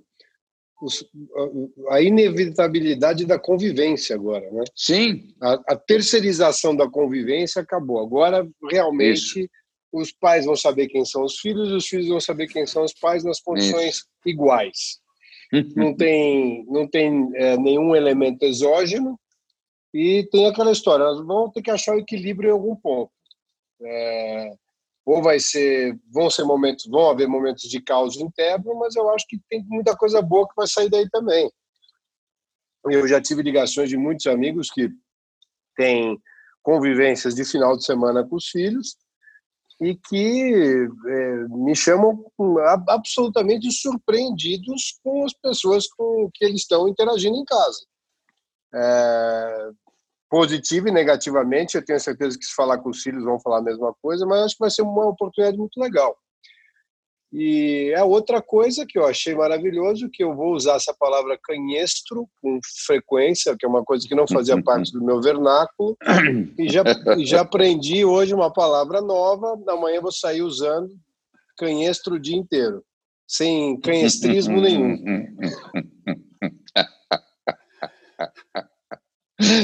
a 1.91 2.01
inevitabilidade 2.01 3.27
da 3.27 3.39
convivência 3.39 4.17
agora, 4.17 4.51
né? 4.51 4.65
Sim. 4.75 5.29
A, 5.41 5.53
a 5.69 5.77
terceirização 5.77 6.75
da 6.75 6.89
convivência 6.89 7.61
acabou. 7.61 8.01
Agora, 8.01 8.49
realmente, 8.71 9.41
Isso. 9.41 9.49
os 9.93 10.13
pais 10.13 10.47
vão 10.47 10.57
saber 10.57 10.89
quem 10.89 11.05
são 11.05 11.23
os 11.25 11.39
filhos, 11.39 11.71
os 11.71 11.87
filhos 11.87 12.09
vão 12.09 12.21
saber 12.21 12.47
quem 12.47 12.67
são 12.67 12.85
os 12.85 12.95
pais 12.95 13.23
nas 13.25 13.41
condições 13.41 13.97
Isso. 13.97 14.07
iguais. 14.25 15.01
não 15.77 15.95
tem, 15.95 16.65
não 16.67 16.89
tem 16.89 17.29
é, 17.35 17.57
nenhum 17.59 17.95
elemento 17.95 18.45
exógeno 18.45 19.19
e 19.93 20.27
tem 20.31 20.47
aquela 20.47 20.73
história, 20.73 21.05
nós 21.05 21.19
vamos 21.27 21.53
ter 21.53 21.63
que 21.63 21.71
achar 21.71 21.97
o 21.97 21.99
equilíbrio 21.99 22.51
em 22.51 22.53
algum 22.53 22.77
ponto. 22.77 23.11
É, 23.83 24.53
ou 25.11 25.21
vai 25.21 25.41
ser, 25.41 25.99
vão 26.09 26.31
ser 26.31 26.45
momentos, 26.45 26.87
vão 26.87 27.11
haver 27.11 27.27
momentos 27.27 27.69
de 27.69 27.83
caos 27.83 28.17
interno, 28.17 28.77
mas 28.79 28.95
eu 28.95 29.11
acho 29.11 29.27
que 29.27 29.41
tem 29.49 29.65
muita 29.67 29.97
coisa 29.97 30.23
boa 30.23 30.47
que 30.47 30.55
vai 30.57 30.69
sair 30.69 30.89
daí 30.89 31.11
também. 31.11 31.51
Eu 32.85 33.09
já 33.09 33.21
tive 33.21 33.43
ligações 33.43 33.89
de 33.89 33.97
muitos 33.97 34.29
amigos 34.29 34.71
que 34.71 34.89
têm 35.77 36.17
convivências 36.63 37.35
de 37.35 37.45
final 37.45 37.77
de 37.77 37.85
semana 37.85 38.25
com 38.25 38.37
os 38.37 38.47
filhos 38.47 38.97
e 39.81 39.97
que 39.97 40.89
é, 41.09 41.37
me 41.49 41.75
chamam 41.75 42.25
absolutamente 42.89 43.69
surpreendidos 43.73 45.01
com 45.03 45.25
as 45.25 45.33
pessoas 45.33 45.89
com 45.89 46.31
que 46.33 46.45
eles 46.45 46.61
estão 46.61 46.89
interagindo 46.89 47.37
em 47.37 47.45
casa. 47.45 47.81
É, 48.73 49.71
positivo 50.31 50.89
e 50.89 50.93
negativamente. 50.93 51.77
Eu 51.77 51.85
tenho 51.85 51.99
certeza 51.99 52.39
que 52.39 52.47
se 52.47 52.55
falar 52.55 52.79
com 52.79 52.91
os 52.91 53.03
filhos 53.03 53.25
vão 53.25 53.41
falar 53.41 53.59
a 53.59 53.63
mesma 53.63 53.93
coisa, 54.01 54.25
mas 54.25 54.45
acho 54.45 54.55
que 54.55 54.61
vai 54.61 54.71
ser 54.71 54.83
uma 54.83 55.09
oportunidade 55.09 55.59
muito 55.59 55.79
legal. 55.79 56.17
E 57.33 57.95
a 57.95 58.05
outra 58.05 58.43
coisa 58.43 58.85
que 58.85 58.99
eu 58.99 59.07
achei 59.07 59.37
maravilhoso, 59.37 60.11
que 60.13 60.23
eu 60.23 60.35
vou 60.35 60.53
usar 60.53 60.75
essa 60.75 60.93
palavra 60.93 61.39
canhestro 61.43 62.29
com 62.43 62.59
frequência, 62.87 63.55
que 63.57 63.65
é 63.65 63.69
uma 63.69 63.85
coisa 63.85 64.07
que 64.09 64.17
não 64.17 64.27
fazia 64.27 64.59
parte 64.63 64.93
do 64.93 65.05
meu 65.05 65.21
vernáculo, 65.21 65.97
e 66.59 66.69
já, 66.69 66.83
já 67.19 67.43
aprendi 67.43 68.05
hoje 68.05 68.35
uma 68.35 68.53
palavra 68.53 69.01
nova, 69.01 69.57
amanhã 69.69 70.01
vou 70.01 70.11
sair 70.11 70.43
usando 70.43 70.91
canhestro 71.57 72.17
o 72.17 72.21
dia 72.21 72.37
inteiro, 72.37 72.83
sem 73.29 73.79
canhestrismo 73.79 74.61
nenhum. 74.61 74.97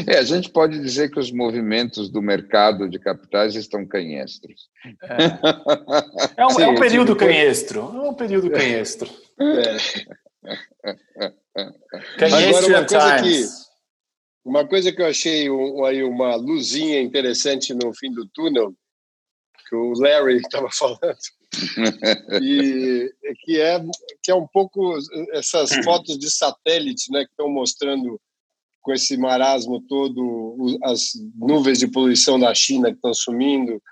É, 0.07 0.19
a 0.19 0.23
gente 0.23 0.51
pode 0.51 0.79
dizer 0.79 1.11
que 1.11 1.19
os 1.19 1.31
movimentos 1.31 2.09
do 2.09 2.23
mercado 2.23 2.89
de 2.89 2.99
capitais 2.99 3.55
estão 3.55 3.87
canhestros. 3.87 4.69
É, 5.03 6.43
é, 6.43 6.47
um, 6.47 6.51
Sim, 6.57 6.63
é 6.63 6.69
um, 6.69 6.75
período 6.77 7.13
tipo... 7.15 7.27
canhestro. 7.27 7.81
É 7.81 8.09
um 8.09 8.15
período 8.15 8.51
canhestro. 8.51 9.11
É. 9.39 9.77
Agora, 12.25 12.67
uma 12.67 12.87
coisa, 12.87 13.23
que, 13.23 13.45
uma 14.45 14.67
coisa 14.67 14.93
que 14.93 15.03
eu 15.03 15.07
achei 15.07 15.51
um, 15.51 15.85
aí 15.85 16.03
uma 16.03 16.37
luzinha 16.37 17.01
interessante 17.01 17.75
no 17.75 17.93
fim 17.95 18.13
do 18.13 18.27
túnel, 18.27 18.75
que 19.69 19.75
o 19.75 19.93
Larry 19.95 20.37
estava 20.37 20.69
falando, 20.73 21.17
e 22.41 23.13
que 23.41 23.61
é, 23.61 23.81
que 24.23 24.31
é 24.31 24.35
um 24.35 24.47
pouco 24.47 24.97
essas 25.33 25.75
fotos 25.85 26.19
de 26.19 26.31
satélite 26.31 27.11
né, 27.11 27.25
que 27.25 27.31
estão 27.31 27.49
mostrando 27.49 28.21
com 28.87 28.93
esse 28.93 29.17
marasmo 29.17 29.81
todo, 29.81 30.79
as 30.85 31.11
nuvens 31.35 31.81
de 31.81 31.89
poluição 31.89 32.39
da 32.39 32.55
China 32.55 32.91
que 32.91 32.95
estão 32.95 33.13
sumindo, 33.13 33.83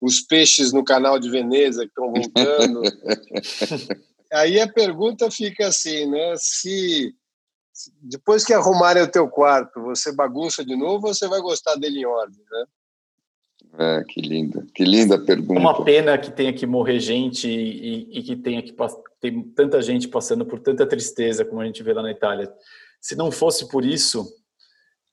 os 0.00 0.20
peixes 0.20 0.72
no 0.72 0.82
canal 0.82 1.16
de 1.16 1.30
Veneza 1.30 1.82
que 1.84 1.90
estão 1.90 2.12
voltando. 2.12 2.82
Aí 4.32 4.60
a 4.60 4.66
pergunta 4.66 5.30
fica 5.30 5.68
assim, 5.68 6.10
né? 6.10 6.34
Se 6.38 7.14
depois 8.00 8.44
que 8.44 8.52
arrumarem 8.52 9.04
o 9.04 9.10
teu 9.10 9.28
quarto, 9.28 9.80
você 9.80 10.12
bagunça 10.12 10.64
de 10.64 10.74
novo 10.74 11.06
ou 11.06 11.14
você 11.14 11.28
vai 11.28 11.40
gostar 11.40 11.76
dele 11.76 12.00
em 12.00 12.04
ordem, 12.04 12.42
né? 12.50 12.64
É, 13.78 14.04
que 14.08 14.20
linda, 14.20 14.66
que 14.74 14.84
linda 14.84 15.24
pergunta. 15.24 15.60
Uma 15.60 15.84
pena 15.84 16.18
que 16.18 16.32
tenha 16.32 16.52
que 16.52 16.66
morrer 16.66 16.98
gente 16.98 17.48
e, 17.48 18.18
e 18.18 18.22
que 18.24 18.34
tenha 18.34 18.60
que 18.60 18.74
ter 19.20 19.32
tanta 19.54 19.80
gente 19.80 20.08
passando 20.08 20.44
por 20.44 20.58
tanta 20.58 20.84
tristeza 20.84 21.44
como 21.44 21.60
a 21.60 21.64
gente 21.64 21.80
vê 21.80 21.92
lá 21.92 22.02
na 22.02 22.10
Itália 22.10 22.52
se 23.02 23.16
não 23.16 23.32
fosse 23.32 23.68
por 23.68 23.84
isso, 23.84 24.24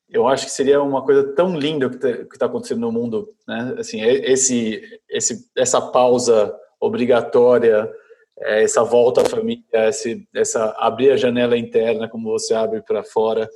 eu 0.07 0.27
acho 0.27 0.45
que 0.45 0.51
seria 0.51 0.81
uma 0.81 1.03
coisa 1.03 1.33
tão 1.33 1.57
linda 1.57 1.87
o 1.87 1.89
que 1.89 1.97
está 1.97 2.37
tá 2.37 2.45
acontecendo 2.45 2.81
no 2.81 2.91
mundo, 2.91 3.33
né? 3.47 3.75
Assim, 3.79 4.01
é, 4.01 4.31
esse, 4.31 4.81
esse, 5.09 5.49
essa 5.57 5.81
pausa 5.81 6.55
obrigatória, 6.79 7.91
é, 8.39 8.63
essa 8.63 8.83
volta 8.83 9.21
à 9.21 9.25
família, 9.25 9.63
esse, 9.89 10.27
essa 10.35 10.69
abrir 10.77 11.11
a 11.11 11.17
janela 11.17 11.57
interna 11.57 12.07
como 12.07 12.29
você 12.29 12.53
abre 12.53 12.81
para 12.81 13.03
fora 13.03 13.49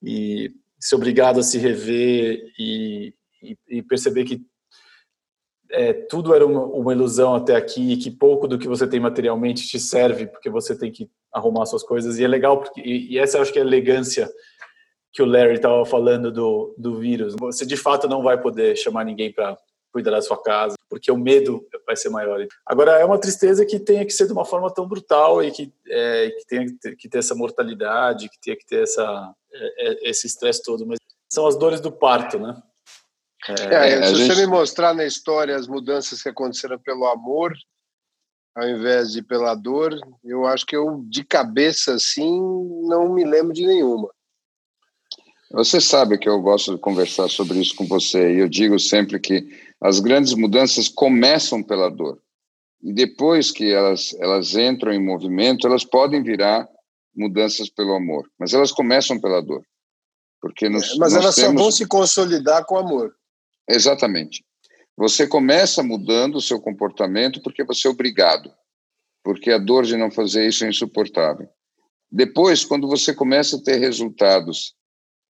e 0.00 0.50
ser 0.78 0.94
obrigado 0.94 1.40
a 1.40 1.42
se 1.42 1.58
rever 1.58 2.52
e, 2.58 3.14
e, 3.42 3.56
e 3.68 3.82
perceber 3.82 4.24
que 4.24 4.40
é, 5.70 5.92
tudo 5.92 6.34
era 6.34 6.46
uma, 6.46 6.64
uma, 6.64 6.92
ilusão 6.92 7.34
até 7.34 7.56
aqui 7.56 7.92
e 7.92 7.96
que 7.96 8.10
pouco 8.10 8.46
do 8.46 8.58
que 8.58 8.68
você 8.68 8.86
tem 8.86 9.00
materialmente 9.00 9.66
te 9.66 9.78
serve 9.80 10.26
porque 10.26 10.50
você 10.50 10.76
tem 10.76 10.92
que 10.92 11.08
arrumar 11.32 11.66
suas 11.66 11.82
coisas 11.82 12.18
e 12.18 12.24
é 12.24 12.28
legal 12.28 12.58
porque 12.58 12.80
e, 12.80 13.12
e 13.12 13.18
essa 13.18 13.38
eu 13.38 13.42
acho 13.42 13.52
que 13.52 13.58
é 13.58 13.62
a 13.62 13.64
elegância 13.64 14.30
que 15.12 15.22
o 15.22 15.26
Larry 15.26 15.54
estava 15.54 15.84
falando 15.84 16.32
do, 16.32 16.74
do 16.78 16.98
vírus. 16.98 17.34
Você 17.38 17.66
de 17.66 17.76
fato 17.76 18.08
não 18.08 18.22
vai 18.22 18.40
poder 18.40 18.76
chamar 18.76 19.04
ninguém 19.04 19.32
para 19.32 19.56
cuidar 19.92 20.12
da 20.12 20.22
sua 20.22 20.42
casa 20.42 20.74
porque 20.88 21.10
o 21.10 21.16
medo 21.16 21.66
vai 21.86 21.96
ser 21.96 22.08
maior. 22.08 22.46
Agora 22.66 22.98
é 22.98 23.04
uma 23.04 23.18
tristeza 23.18 23.64
que 23.64 23.78
tenha 23.78 24.04
que 24.04 24.12
ser 24.12 24.26
de 24.26 24.32
uma 24.32 24.44
forma 24.44 24.72
tão 24.72 24.86
brutal 24.86 25.42
e 25.42 25.50
que 25.50 25.72
é, 25.88 26.30
que 26.30 26.46
tenha 26.46 26.66
que 26.66 26.72
ter, 26.74 26.96
que 26.96 27.08
ter 27.08 27.18
essa 27.18 27.34
mortalidade 27.34 28.28
que 28.28 28.40
tenha 28.40 28.56
que 28.56 28.66
ter 28.66 28.82
essa 28.82 29.34
é, 29.52 29.88
é 29.88 30.10
esse 30.10 30.26
estresse 30.26 30.62
todo 30.62 30.86
mas 30.86 30.98
são 31.30 31.46
as 31.46 31.56
dores 31.56 31.80
do 31.80 31.90
parto 31.90 32.38
né? 32.38 32.62
É, 33.48 33.94
é, 33.94 34.02
se 34.06 34.14
gente... 34.14 34.34
você 34.34 34.40
me 34.42 34.46
mostrar 34.46 34.94
na 34.94 35.04
história 35.04 35.56
as 35.56 35.66
mudanças 35.66 36.22
que 36.22 36.28
aconteceram 36.28 36.78
pelo 36.78 37.06
amor, 37.06 37.52
ao 38.54 38.68
invés 38.68 39.12
de 39.12 39.22
pela 39.22 39.54
dor, 39.54 39.98
eu 40.24 40.46
acho 40.46 40.66
que 40.66 40.76
eu, 40.76 41.04
de 41.08 41.24
cabeça, 41.24 41.94
assim, 41.94 42.40
não 42.86 43.12
me 43.12 43.24
lembro 43.24 43.52
de 43.52 43.66
nenhuma. 43.66 44.08
Você 45.52 45.80
sabe 45.80 46.18
que 46.18 46.28
eu 46.28 46.40
gosto 46.40 46.74
de 46.74 46.80
conversar 46.80 47.28
sobre 47.28 47.60
isso 47.60 47.74
com 47.74 47.86
você, 47.86 48.34
e 48.34 48.38
eu 48.40 48.48
digo 48.48 48.78
sempre 48.78 49.20
que 49.20 49.46
as 49.80 50.00
grandes 50.00 50.34
mudanças 50.34 50.88
começam 50.88 51.62
pela 51.62 51.90
dor. 51.90 52.18
E 52.82 52.92
depois 52.92 53.50
que 53.50 53.70
elas, 53.70 54.14
elas 54.18 54.54
entram 54.54 54.92
em 54.92 55.04
movimento, 55.04 55.66
elas 55.66 55.84
podem 55.84 56.22
virar 56.22 56.68
mudanças 57.14 57.68
pelo 57.68 57.94
amor, 57.94 58.28
mas 58.38 58.54
elas 58.54 58.72
começam 58.72 59.20
pela 59.20 59.42
dor. 59.42 59.62
Porque 60.40 60.68
nos, 60.68 60.94
é, 60.94 60.96
mas 60.96 61.14
elas 61.14 61.34
temos... 61.36 61.52
só 61.52 61.62
vão 61.62 61.70
se 61.70 61.86
consolidar 61.86 62.64
com 62.64 62.76
amor. 62.76 63.14
Exatamente. 63.68 64.44
Você 64.96 65.26
começa 65.26 65.82
mudando 65.82 66.36
o 66.36 66.40
seu 66.40 66.60
comportamento 66.60 67.42
porque 67.42 67.64
você 67.64 67.88
é 67.88 67.90
obrigado, 67.90 68.52
porque 69.24 69.50
a 69.50 69.58
dor 69.58 69.84
de 69.84 69.96
não 69.96 70.10
fazer 70.10 70.46
isso 70.46 70.64
é 70.64 70.68
insuportável. 70.68 71.48
Depois, 72.10 72.64
quando 72.64 72.86
você 72.86 73.14
começa 73.14 73.56
a 73.56 73.62
ter 73.62 73.78
resultados 73.78 74.74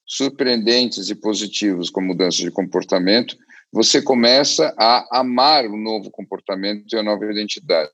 surpreendentes 0.04 1.09
e 1.11 1.14
positivos 1.14 1.88
com 1.88 2.00
mudança 2.00 2.38
de 2.38 2.50
comportamento, 2.50 3.37
você 3.73 4.02
começa 4.02 4.75
a 4.78 5.21
amar 5.21 5.64
o 5.66 5.76
novo 5.76 6.11
comportamento 6.11 6.92
e 6.92 6.99
a 6.99 7.02
nova 7.02 7.25
identidade. 7.25 7.90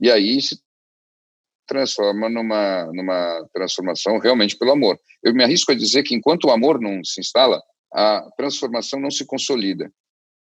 E 0.00 0.10
aí 0.10 0.40
se 0.42 0.60
transforma 1.66 2.28
numa, 2.28 2.84
numa 2.92 3.48
transformação 3.52 4.18
realmente 4.18 4.58
pelo 4.58 4.72
amor. 4.72 5.00
Eu 5.22 5.32
me 5.32 5.42
arrisco 5.42 5.72
a 5.72 5.74
dizer 5.74 6.02
que 6.02 6.14
enquanto 6.14 6.44
o 6.44 6.50
amor 6.50 6.80
não 6.80 7.02
se 7.04 7.20
instala, 7.20 7.62
a 7.92 8.28
transformação 8.36 9.00
não 9.00 9.10
se 9.10 9.24
consolida. 9.24 9.90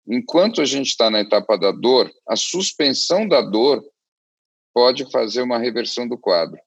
Enquanto 0.07 0.61
a 0.61 0.65
gente 0.65 0.87
está 0.87 1.09
na 1.09 1.21
etapa 1.21 1.57
da 1.57 1.71
dor, 1.71 2.11
a 2.27 2.35
suspensão 2.35 3.27
da 3.27 3.41
dor 3.41 3.83
pode 4.73 5.09
fazer 5.11 5.41
uma 5.41 5.57
reversão 5.57 6.07
do 6.07 6.17
quadro. 6.17 6.59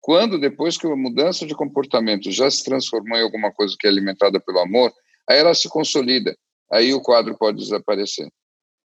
Quando, 0.00 0.38
depois 0.38 0.78
que 0.78 0.86
a 0.86 0.94
mudança 0.94 1.46
de 1.46 1.54
comportamento 1.54 2.30
já 2.30 2.50
se 2.50 2.62
transformou 2.64 3.18
em 3.18 3.22
alguma 3.22 3.52
coisa 3.52 3.74
que 3.78 3.86
é 3.86 3.90
alimentada 3.90 4.38
pelo 4.38 4.60
amor, 4.60 4.92
aí 5.28 5.38
ela 5.38 5.54
se 5.54 5.68
consolida, 5.68 6.36
aí 6.70 6.94
o 6.94 7.00
quadro 7.00 7.36
pode 7.36 7.58
desaparecer. 7.58 8.28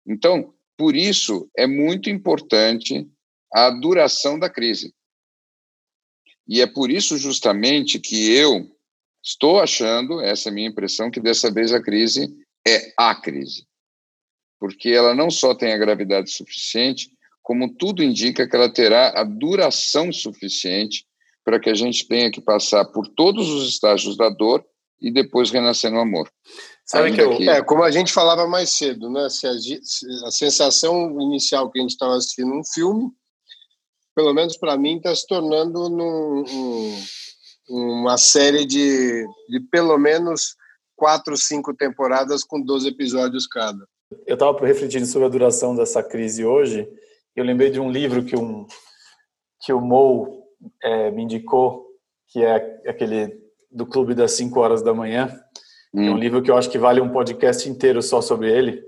Então, 0.08 0.54
por 0.78 0.96
isso, 0.96 1.50
é 1.58 1.68
muito 1.68 2.10
importante 2.10 3.06
a 3.54 3.70
duração 3.70 4.40
da 4.40 4.50
crise. 4.50 4.94
E 6.48 6.62
é 6.62 6.68
por 6.68 6.90
isso, 6.90 7.18
justamente, 7.18 8.00
que 8.00 8.34
eu 8.34 8.66
estou 9.22 9.60
achando, 9.60 10.22
essa 10.22 10.50
é 10.50 10.52
a 10.52 10.54
minha 10.54 10.70
impressão, 10.70 11.12
que 11.12 11.20
dessa 11.20 11.52
vez 11.52 11.74
a 11.74 11.82
crise 11.82 12.34
é 12.66 12.94
a 12.98 13.14
crise. 13.14 13.68
Porque 14.60 14.90
ela 14.90 15.16
não 15.16 15.32
só 15.32 15.56
tem 15.56 15.72
a 15.74 15.78
gravidade 15.78 16.32
suficiente, 16.32 17.12
como 17.42 17.74
tudo 17.74 18.04
indica 18.04 18.48
que 18.48 18.56
ela 18.56 18.72
terá 18.72 19.20
a 19.20 19.24
duração 19.24 20.12
suficiente 20.12 21.06
para 21.44 21.60
que 21.60 21.70
a 21.70 21.74
gente 21.74 22.08
tenha 22.08 22.30
que 22.30 22.42
passar 22.42 22.86
por 22.86 23.08
todos 23.08 23.50
os 23.50 23.70
estágios 23.70 24.16
da 24.18 24.30
dor 24.30 24.64
e 25.02 25.12
depois 25.12 25.50
renascer 25.50 25.92
no 25.92 26.00
amor. 26.00 26.30
Sabe 26.86 27.14
que, 27.14 27.22
eu, 27.22 27.38
que... 27.38 27.50
É, 27.50 27.62
como 27.64 27.84
a 27.84 27.92
gente 27.92 28.12
falava 28.12 28.48
mais 28.48 28.72
cedo, 28.72 29.10
né? 29.10 29.30
Se 29.30 29.48
a, 29.48 29.54
se 29.54 30.26
a 30.26 30.32
sensação 30.32 31.20
inicial 31.22 31.72
que 31.72 31.80
a 31.80 31.82
gente 31.82 31.92
estava 31.92 32.16
assistindo 32.16 32.52
um 32.54 32.64
filme, 32.64 33.10
pelo 34.16 34.34
menos 34.34 34.58
para 34.58 34.78
mim, 34.78 34.98
está 34.98 35.16
se 35.16 35.26
tornando 35.26 35.90
num, 35.90 36.44
um, 36.48 37.04
uma 37.70 38.18
série 38.18 38.66
de, 38.66 39.26
de 39.48 39.60
pelo 39.72 39.98
menos 39.98 40.56
quatro, 40.96 41.38
cinco 41.38 41.74
temporadas 41.74 42.44
com 42.44 42.62
12 42.62 42.90
episódios 42.90 43.48
cada. 43.48 43.88
Eu 44.26 44.34
estava 44.34 44.66
refletindo 44.66 45.06
sobre 45.06 45.28
a 45.28 45.32
duração 45.32 45.76
dessa 45.76 46.02
crise 46.02 46.44
hoje. 46.44 46.88
Eu 47.36 47.46
lembrei 47.46 47.70
de 47.70 47.80
um 47.80 47.92
livro 47.92 48.24
que, 48.24 48.36
um, 48.36 48.66
que 49.62 49.72
o 49.72 49.80
Mo 49.80 50.44
é, 50.84 51.12
me 51.12 51.24
indicou, 51.24 51.86
que 52.28 52.44
é 52.44 52.56
aquele 52.88 53.40
do 53.72 53.86
Clube 53.86 54.16
das 54.16 54.32
5 54.32 54.60
horas 54.60 54.82
da 54.82 54.94
manhã. 54.94 55.30
Hum. 55.94 56.08
É 56.08 56.10
um 56.10 56.14
hum. 56.16 56.18
livro 56.18 56.42
que 56.42 56.50
eu 56.50 56.58
acho 56.58 56.72
que 56.72 56.80
vale 56.80 57.00
um 57.00 57.12
podcast 57.12 57.70
inteiro 57.70 58.02
só 58.02 58.20
sobre 58.20 58.52
ele. 58.52 58.82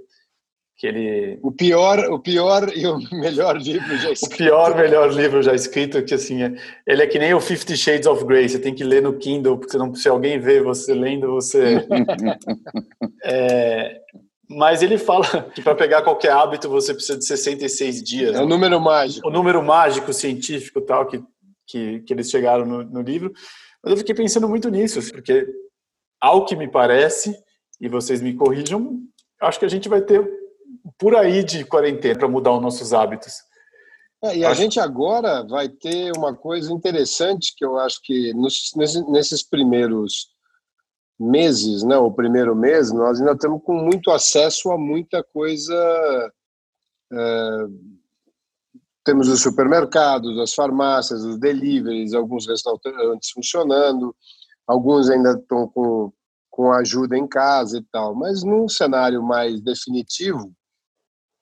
Que 0.76 0.88
ele... 0.88 1.40
O 1.44 1.52
pior, 1.52 2.00
o 2.12 2.20
pior 2.20 2.76
e 2.76 2.88
o 2.88 2.98
melhor 3.12 3.58
livro 3.62 3.96
já 3.98 4.12
escrito. 4.12 4.34
O 4.34 4.38
pior, 4.38 4.76
melhor 4.76 5.14
livro 5.14 5.44
já 5.44 5.54
escrito, 5.54 6.04
que 6.04 6.16
assim, 6.16 6.42
é, 6.42 6.56
ele 6.88 7.04
é 7.04 7.08
que 7.08 7.20
nem 7.20 7.36
o 7.36 7.40
Fifty 7.40 7.78
Shades 7.78 8.08
of 8.08 8.26
Grey, 8.26 8.50
você 8.50 8.58
tem 8.58 8.74
que 8.74 8.84
ler 8.84 9.04
no 9.04 9.20
Kindle, 9.20 9.60
porque 9.60 9.78
não, 9.78 9.94
se 9.94 10.10
alguém 10.10 10.40
vê 10.40 10.60
você 10.60 10.96
lendo, 10.96 11.28
você... 11.28 11.86
é, 13.24 14.02
mas 14.56 14.82
ele 14.82 14.98
fala 14.98 15.26
que 15.54 15.62
para 15.62 15.76
pegar 15.76 16.02
qualquer 16.02 16.32
hábito 16.32 16.70
você 16.70 16.94
precisa 16.94 17.18
de 17.18 17.26
66 17.26 18.04
dias. 18.04 18.36
É 18.36 18.42
o 18.42 18.48
número 18.48 18.80
mágico. 18.80 19.28
O 19.28 19.32
número 19.32 19.62
mágico 19.64 20.14
científico 20.14 20.82
tal 20.82 21.06
que, 21.06 21.24
que, 21.68 22.00
que 22.02 22.14
eles 22.14 22.30
chegaram 22.30 22.66
no, 22.66 22.84
no 22.84 23.02
livro. 23.02 23.32
Mas 23.84 23.92
eu 23.92 23.98
fiquei 23.98 24.14
pensando 24.14 24.48
muito 24.48 24.70
nisso, 24.70 25.00
assim, 25.00 25.12
porque, 25.12 25.48
ao 26.20 26.46
que 26.46 26.56
me 26.56 26.70
parece, 26.70 27.36
e 27.80 27.90
vocês 27.90 28.22
me 28.22 28.34
corrijam, 28.34 29.00
acho 29.42 29.60
que 29.60 29.66
a 29.66 29.70
gente 29.70 29.90
vai 29.90 30.02
ter 30.02 30.24
por 31.00 31.16
aí 31.16 31.44
de 31.44 31.66
quarentena 31.66 32.20
para 32.20 32.28
mudar 32.28 32.54
os 32.54 32.62
nossos 32.62 32.94
hábitos. 32.94 33.34
É, 34.24 34.38
e 34.38 34.46
a 34.46 34.52
acho... 34.52 34.62
gente 34.62 34.80
agora 34.80 35.44
vai 35.48 35.68
ter 35.68 36.12
uma 36.16 36.36
coisa 36.36 36.72
interessante 36.72 37.54
que 37.58 37.66
eu 37.66 37.80
acho 37.80 38.00
que 38.04 38.34
nos, 38.34 38.72
nesses 39.10 39.42
primeiros 39.44 40.31
meses, 41.22 41.84
né, 41.84 41.98
o 41.98 42.12
primeiro 42.12 42.56
mês, 42.56 42.92
nós 42.92 43.20
ainda 43.20 43.34
estamos 43.34 43.62
com 43.64 43.76
muito 43.76 44.10
acesso 44.12 44.72
a 44.72 44.78
muita 44.78 45.24
coisa 45.24 46.32
é, 47.14 47.66
temos 49.04 49.28
os 49.28 49.42
supermercados, 49.42 50.38
as 50.40 50.54
farmácias, 50.54 51.24
os 51.24 51.38
deliveries, 51.40 52.14
alguns 52.14 52.48
restaurantes 52.48 53.32
funcionando, 53.32 54.16
alguns 54.68 55.10
ainda 55.10 55.34
estão 55.34 55.68
com, 55.68 56.12
com 56.50 56.72
ajuda 56.72 57.18
em 57.18 57.28
casa 57.28 57.80
e 57.80 57.84
tal. 57.92 58.16
Mas 58.16 58.44
num 58.44 58.70
cenário 58.70 59.24
mais 59.24 59.60
definitivo, 59.62 60.54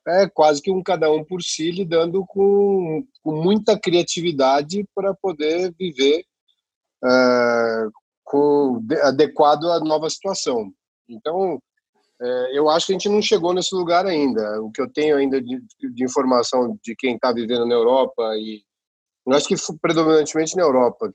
é 0.07 0.27
quase 0.27 0.61
que 0.61 0.71
um 0.71 0.81
cada 0.81 1.11
um 1.11 1.23
por 1.23 1.41
si 1.41 1.69
lidando 1.71 2.25
com, 2.25 3.05
com 3.21 3.43
muita 3.43 3.77
criatividade 3.77 4.87
para 4.95 5.13
poder 5.13 5.73
viver 5.77 6.23
uh, 7.03 7.91
com, 8.29 8.85
adequado 9.01 9.65
à 9.65 9.79
nova 9.79 10.07
situação. 10.07 10.71
Então, 11.09 11.59
é, 12.21 12.57
eu 12.57 12.69
acho 12.69 12.85
que 12.85 12.91
a 12.91 12.95
gente 12.97 13.09
não 13.09 13.23
chegou 13.23 13.55
nesse 13.55 13.73
lugar 13.73 14.05
ainda. 14.05 14.61
O 14.61 14.71
que 14.71 14.79
eu 14.79 14.87
tenho 14.87 15.17
ainda 15.17 15.41
de, 15.41 15.59
de 15.79 16.03
informação 16.03 16.77
de 16.83 16.95
quem 16.95 17.15
está 17.15 17.33
vivendo 17.33 17.65
na 17.65 17.73
Europa 17.73 18.35
e 18.37 18.61
eu 19.25 19.33
acho 19.33 19.47
que 19.47 19.55
predominantemente 19.81 20.55
na 20.55 20.63
Europa. 20.63 21.11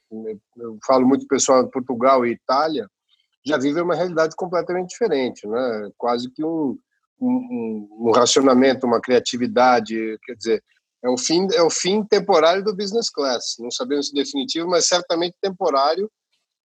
Eu 0.57 0.79
falo 0.87 1.07
muito 1.07 1.27
pessoal 1.27 1.64
de 1.64 1.70
Portugal 1.70 2.27
e 2.27 2.33
Itália 2.33 2.88
já 3.46 3.59
vivem 3.59 3.83
uma 3.83 3.94
realidade 3.94 4.35
completamente 4.37 4.90
diferente, 4.90 5.46
né? 5.46 5.90
Quase 5.96 6.31
que 6.31 6.44
um, 6.44 6.77
um, 7.20 7.88
um 8.09 8.11
racionamento, 8.12 8.87
uma 8.87 9.00
criatividade, 9.00 10.18
quer 10.24 10.35
dizer, 10.35 10.64
é 11.03 11.09
o 11.09 11.18
fim 11.18 11.46
é 11.53 11.62
o 11.62 11.70
fim 11.70 12.03
temporário 12.05 12.64
do 12.64 12.74
business 12.74 13.11
class. 13.11 13.57
Não 13.59 13.70
sabemos 13.70 14.09
se 14.09 14.14
definitivo, 14.14 14.68
mas 14.68 14.87
certamente 14.87 15.37
temporário 15.40 16.11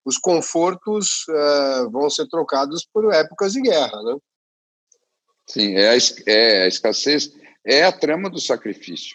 os 0.08 0.16
confortos 0.16 1.26
uh, 1.28 1.90
vão 1.90 2.08
ser 2.08 2.26
trocados 2.28 2.88
por 2.90 3.12
épocas 3.12 3.52
de 3.52 3.60
guerra, 3.60 4.02
né? 4.02 4.16
Sim, 5.46 5.74
é 5.74 5.90
a, 5.90 5.96
é 6.26 6.62
a 6.62 6.66
escassez, 6.66 7.30
é 7.62 7.84
a 7.84 7.92
trama 7.92 8.30
do 8.30 8.40
sacrifício. 8.40 9.14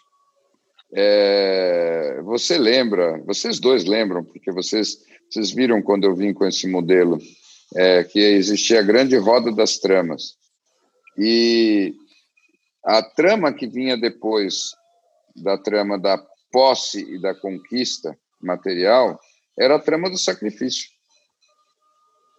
É, 0.96 2.22
você 2.22 2.60
lembra, 2.60 3.18
vocês 3.26 3.60
dois 3.60 3.86
lembram, 3.86 4.24
porque 4.24 4.52
vocês, 4.52 5.00
vocês 5.28 5.50
viram 5.50 5.82
quando 5.82 6.04
eu 6.04 6.16
vim 6.16 6.32
com 6.32 6.46
esse 6.46 6.68
modelo, 6.68 7.18
é, 7.76 8.04
que 8.04 8.20
existia 8.20 8.80
a 8.80 8.84
grande 8.84 9.18
roda 9.18 9.52
das 9.52 9.80
tramas. 9.80 10.36
E 11.18 11.96
a 12.86 13.02
trama 13.02 13.52
que 13.52 13.66
vinha 13.66 13.98
depois 13.98 14.76
da 15.36 15.58
trama 15.58 15.98
da 15.98 16.24
posse 16.52 17.02
e 17.16 17.20
da 17.20 17.34
conquista 17.34 18.16
material 18.40 19.20
era 19.58 19.76
a 19.76 19.80
trama 19.80 20.10
do 20.10 20.18
sacrifício. 20.18 20.90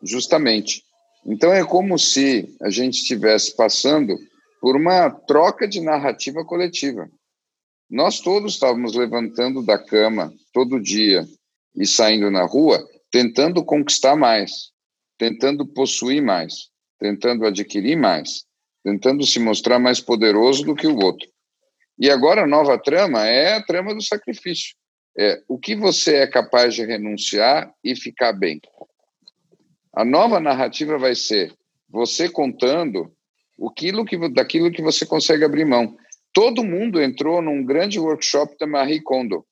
Justamente. 0.03 0.83
Então 1.27 1.53
é 1.53 1.64
como 1.64 1.98
se 1.98 2.55
a 2.61 2.68
gente 2.68 2.94
estivesse 2.94 3.57
passando 3.57 4.16
por 4.61 4.77
uma 4.77 5.11
troca 5.11 5.66
de 5.66 5.81
narrativa 5.81 6.44
coletiva. 6.44 7.09
Nós 7.90 8.20
todos 8.20 8.55
estávamos 8.55 8.94
levantando 8.94 9.62
da 9.62 9.79
cama 9.79 10.33
todo 10.53 10.81
dia 10.81 11.27
e 11.77 11.87
saindo 11.87 12.31
na 12.31 12.44
rua, 12.44 12.83
tentando 13.11 13.64
conquistar 13.64 14.16
mais, 14.16 14.70
tentando 15.18 15.66
possuir 15.66 16.22
mais, 16.22 16.70
tentando 16.98 17.46
adquirir 17.46 17.96
mais, 17.96 18.44
tentando 18.83 19.27
se 19.27 19.38
mostrar 19.38 19.79
mais 19.79 20.00
poderoso 20.00 20.64
do 20.64 20.74
que 20.74 20.87
o 20.87 20.98
outro. 20.98 21.29
E 21.98 22.11
agora 22.11 22.42
a 22.42 22.46
nova 22.46 22.79
trama 22.79 23.27
é 23.27 23.55
a 23.55 23.62
trama 23.62 23.94
do 23.94 24.03
sacrifício. 24.03 24.74
É 25.16 25.42
o 25.48 25.59
que 25.59 25.77
você 25.77 26.16
é 26.16 26.27
capaz 26.27 26.74
de 26.74 26.85
renunciar 26.85 27.72
e 27.83 27.94
ficar 27.94 28.33
bem. 28.33 28.61
A 29.94 30.05
nova 30.05 30.40
narrativa 30.40 30.98
vai 30.98 31.14
ser 31.14 31.55
você 31.88 32.29
contando 32.29 33.14
aquilo 33.68 34.05
que, 34.05 34.29
daquilo 34.29 34.72
que 34.72 34.83
você 34.83 35.07
consegue 35.07 35.44
abrir 35.44 35.64
mão. 35.64 35.96
Todo 36.33 36.64
mundo 36.64 37.00
entrou 37.00 37.40
num 37.40 37.64
grande 37.64 38.00
workshop 38.00 38.57
da 38.59 38.66
Marie 38.66 39.00
Kondo. 39.00 39.46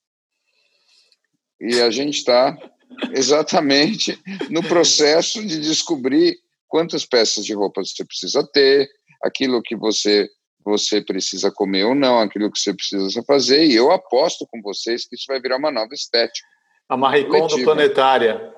E 1.60 1.80
a 1.80 1.90
gente 1.90 2.18
está 2.18 2.58
exatamente 3.14 4.18
no 4.50 4.62
processo 4.64 5.46
de 5.46 5.60
descobrir 5.60 6.36
quantas 6.66 7.06
peças 7.06 7.44
de 7.44 7.54
roupa 7.54 7.84
você 7.84 8.04
precisa 8.04 8.44
ter, 8.52 8.90
aquilo 9.22 9.62
que 9.62 9.76
você 9.76 10.28
você 10.64 11.02
precisa 11.02 11.50
comer 11.50 11.84
ou 11.84 11.94
não, 11.94 12.18
aquilo 12.20 12.50
que 12.50 12.58
você 12.58 12.74
precisa 12.74 13.22
fazer, 13.26 13.64
e 13.64 13.74
eu 13.74 13.90
aposto 13.90 14.46
com 14.50 14.60
vocês 14.62 15.06
que 15.06 15.14
isso 15.14 15.26
vai 15.28 15.40
virar 15.40 15.56
uma 15.56 15.70
nova 15.70 15.92
estética. 15.92 16.46
A 16.88 16.96
Marie 16.96 17.26
Kondo 17.26 17.62
planetária. 17.64 18.52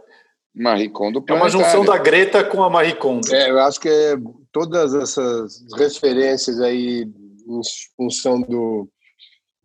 Marie 0.55 0.89
Kondo 0.89 1.25
É 1.29 1.33
uma 1.33 1.49
junção 1.49 1.85
da 1.85 1.99
Greta 1.99 2.45
com 2.45 2.63
a 2.63 2.71
Marie 2.71 2.95
Kondo. 2.95 3.33
É, 3.35 3.51
eu 3.51 3.59
acho 3.61 3.81
que 3.81 3.89
é 3.89 4.17
todas 4.53 4.95
essas 4.95 5.65
referências 5.77 6.61
aí 6.61 7.03
em 7.03 7.61
função 7.97 8.41
do, 8.41 8.89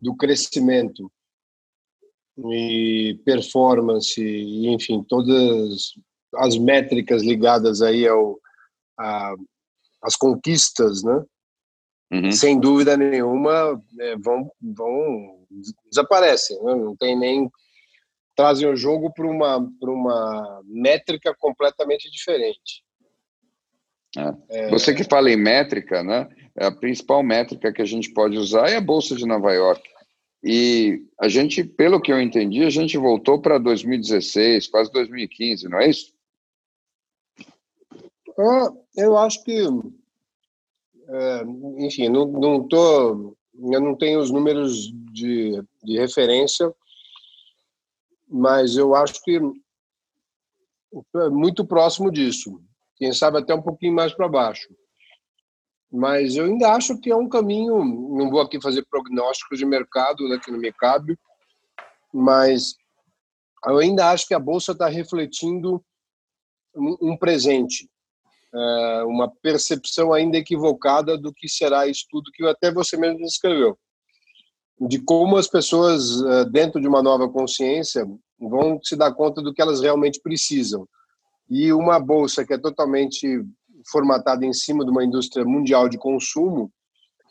do 0.00 0.16
crescimento 0.16 1.10
e 2.52 3.20
performance, 3.24 4.20
e, 4.20 4.68
enfim, 4.68 5.04
todas 5.08 5.92
as 6.36 6.56
métricas 6.56 7.22
ligadas 7.22 7.82
aí 7.82 8.06
ao 8.06 8.38
a, 8.98 9.34
as 10.02 10.16
conquistas, 10.16 11.02
né? 11.02 11.24
Uhum. 12.12 12.32
Sem 12.32 12.58
dúvida 12.58 12.96
nenhuma, 12.96 13.80
é, 14.00 14.16
vão, 14.16 14.50
vão 14.60 15.46
desaparecem, 15.90 16.60
né? 16.62 16.74
não 16.74 16.96
tem 16.96 17.18
nem 17.18 17.50
trazem 18.34 18.68
o 18.68 18.76
jogo 18.76 19.12
para 19.12 19.26
uma, 19.26 19.58
uma 19.82 20.62
métrica 20.64 21.34
completamente 21.38 22.10
diferente. 22.10 22.82
É. 24.16 24.66
É... 24.66 24.70
Você 24.70 24.94
que 24.94 25.04
fala 25.04 25.30
em 25.30 25.36
métrica, 25.36 26.02
né? 26.02 26.28
É 26.56 26.66
a 26.66 26.72
principal 26.72 27.22
métrica 27.22 27.72
que 27.72 27.82
a 27.82 27.86
gente 27.86 28.12
pode 28.12 28.36
usar 28.36 28.68
é 28.70 28.76
a 28.76 28.80
Bolsa 28.80 29.14
de 29.14 29.26
Nova 29.26 29.52
York. 29.52 29.82
E 30.42 31.06
a 31.20 31.28
gente, 31.28 31.62
pelo 31.62 32.00
que 32.00 32.10
eu 32.10 32.20
entendi, 32.20 32.64
a 32.64 32.70
gente 32.70 32.96
voltou 32.96 33.40
para 33.40 33.58
2016, 33.58 34.68
quase 34.68 34.90
2015, 34.90 35.68
não 35.68 35.78
é 35.78 35.90
isso? 35.90 36.12
Ah, 38.38 38.72
eu 38.96 39.18
acho 39.18 39.44
que, 39.44 39.62
enfim, 41.78 42.08
não, 42.08 42.26
não 42.26 42.66
tô, 42.66 43.36
eu 43.54 43.80
não 43.80 43.96
tenho 43.96 44.20
os 44.20 44.30
números 44.30 44.92
de, 45.12 45.62
de 45.82 45.98
referência, 45.98 46.72
mas 48.28 48.76
eu 48.76 48.94
acho 48.94 49.22
que 49.22 49.40
é 51.16 51.28
muito 51.28 51.64
próximo 51.64 52.10
disso. 52.10 52.60
Quem 52.96 53.12
sabe 53.12 53.38
até 53.38 53.54
um 53.54 53.62
pouquinho 53.62 53.94
mais 53.94 54.12
para 54.12 54.28
baixo. 54.28 54.68
Mas 55.90 56.36
eu 56.36 56.44
ainda 56.44 56.72
acho 56.72 56.98
que 57.00 57.10
é 57.10 57.16
um 57.16 57.28
caminho. 57.28 57.84
Não 57.84 58.30
vou 58.30 58.40
aqui 58.40 58.60
fazer 58.60 58.86
prognósticos 58.88 59.58
de 59.58 59.66
mercado, 59.66 60.28
né, 60.28 60.38
que 60.38 60.50
não 60.50 60.58
me 60.58 60.72
cabe, 60.72 61.18
mas 62.12 62.74
eu 63.66 63.78
ainda 63.78 64.10
acho 64.10 64.26
que 64.26 64.34
a 64.34 64.38
bolsa 64.38 64.72
está 64.72 64.88
refletindo 64.88 65.84
um 66.74 67.16
presente, 67.16 67.90
uma 69.06 69.30
percepção 69.42 70.12
ainda 70.12 70.36
equivocada 70.36 71.16
do 71.16 71.32
que 71.32 71.48
será 71.48 71.86
isso 71.86 72.04
tudo 72.10 72.30
que 72.32 72.44
até 72.46 72.72
você 72.72 72.96
mesmo 72.96 73.18
descreveu, 73.18 73.78
de 74.80 74.98
como 74.98 75.36
as 75.36 75.46
pessoas 75.46 76.22
é, 76.22 76.44
dentro 76.46 76.80
de 76.80 76.88
uma 76.88 77.02
nova 77.02 77.28
consciência 77.28 78.06
vão 78.38 78.80
se 78.82 78.96
dar 78.96 79.12
conta 79.12 79.42
do 79.42 79.52
que 79.52 79.60
elas 79.60 79.80
realmente 79.80 80.20
precisam. 80.22 80.88
E 81.48 81.72
uma 81.72 82.00
bolsa 82.00 82.44
que 82.44 82.54
é 82.54 82.58
totalmente 82.58 83.44
formatada 83.90 84.44
em 84.46 84.52
cima 84.52 84.84
de 84.84 84.90
uma 84.90 85.04
indústria 85.04 85.44
mundial 85.44 85.88
de 85.88 85.98
consumo, 85.98 86.70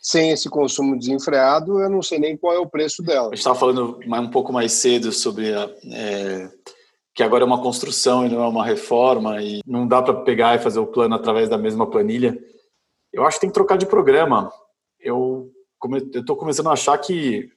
sem 0.02 0.32
esse 0.32 0.50
consumo 0.50 0.98
desenfreado, 0.98 1.80
eu 1.82 1.90
não 1.90 2.02
sei 2.02 2.20
nem 2.20 2.38
qual 2.38 2.54
é 2.54 2.60
o 2.60 2.70
preço 2.70 3.02
dela. 3.02 3.28
A 3.28 3.30
gente 3.32 3.40
estava 3.40 3.60
falando 3.60 4.00
um 4.06 4.30
pouco 4.30 4.54
mais 4.54 4.72
cedo 4.74 5.12
sobre 5.12 5.54
a, 5.54 5.70
é, 5.92 6.50
que 7.20 7.24
agora 7.24 7.44
é 7.44 7.46
uma 7.46 7.62
construção 7.62 8.26
e 8.26 8.30
não 8.30 8.42
é 8.42 8.48
uma 8.48 8.64
reforma, 8.64 9.44
e 9.44 9.60
não 9.68 9.86
dá 9.86 10.02
para 10.02 10.22
pegar 10.22 10.56
e 10.56 10.64
fazer 10.64 10.80
o 10.80 10.88
plano 10.88 11.14
através 11.14 11.50
da 11.50 11.58
mesma 11.58 11.86
planilha. 11.86 12.40
Eu 13.12 13.26
acho 13.26 13.36
que 13.36 13.42
tem 13.42 13.50
que 13.50 13.54
trocar 13.54 13.78
de 13.78 13.86
programa. 13.86 14.50
Eu 14.98 15.52
estou 16.16 16.38
começando 16.38 16.70
a 16.70 16.72
achar 16.72 16.98
que 16.98 17.50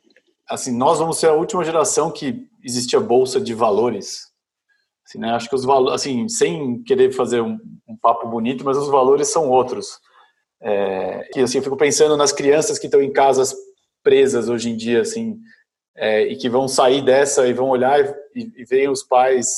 assim 0.48 0.76
nós 0.76 0.98
vamos 0.98 1.16
ser 1.16 1.28
a 1.28 1.34
última 1.34 1.62
geração 1.62 2.10
que 2.10 2.44
existia 2.60 2.98
bolsa 2.98 3.40
de 3.40 3.54
valores 3.54 4.32
Assim, 5.06 5.18
né? 5.18 5.30
Acho 5.30 5.48
que 5.48 5.54
os 5.54 5.64
valores, 5.64 5.94
assim, 5.94 6.28
sem 6.28 6.82
querer 6.82 7.12
fazer 7.12 7.40
um, 7.40 7.56
um, 7.88 7.96
papo 7.96 8.26
bonito, 8.28 8.64
mas 8.64 8.76
os 8.76 8.88
valores 8.88 9.28
são 9.28 9.48
outros. 9.48 10.00
É, 10.60 11.28
que 11.32 11.38
assim, 11.38 11.58
eu 11.58 11.62
fico 11.62 11.76
pensando 11.76 12.16
nas 12.16 12.32
crianças 12.32 12.80
que 12.80 12.86
estão 12.86 13.00
em 13.00 13.12
casas 13.12 13.54
presas 14.02 14.48
hoje 14.48 14.70
em 14.70 14.76
dia, 14.76 15.02
assim, 15.02 15.38
é, 15.96 16.22
e 16.24 16.36
que 16.36 16.48
vão 16.48 16.66
sair 16.66 17.02
dessa 17.02 17.46
e 17.46 17.52
vão 17.52 17.68
olhar 17.68 18.02
e, 18.34 18.50
e 18.56 18.64
ver 18.64 18.90
os 18.90 19.02
pais 19.02 19.48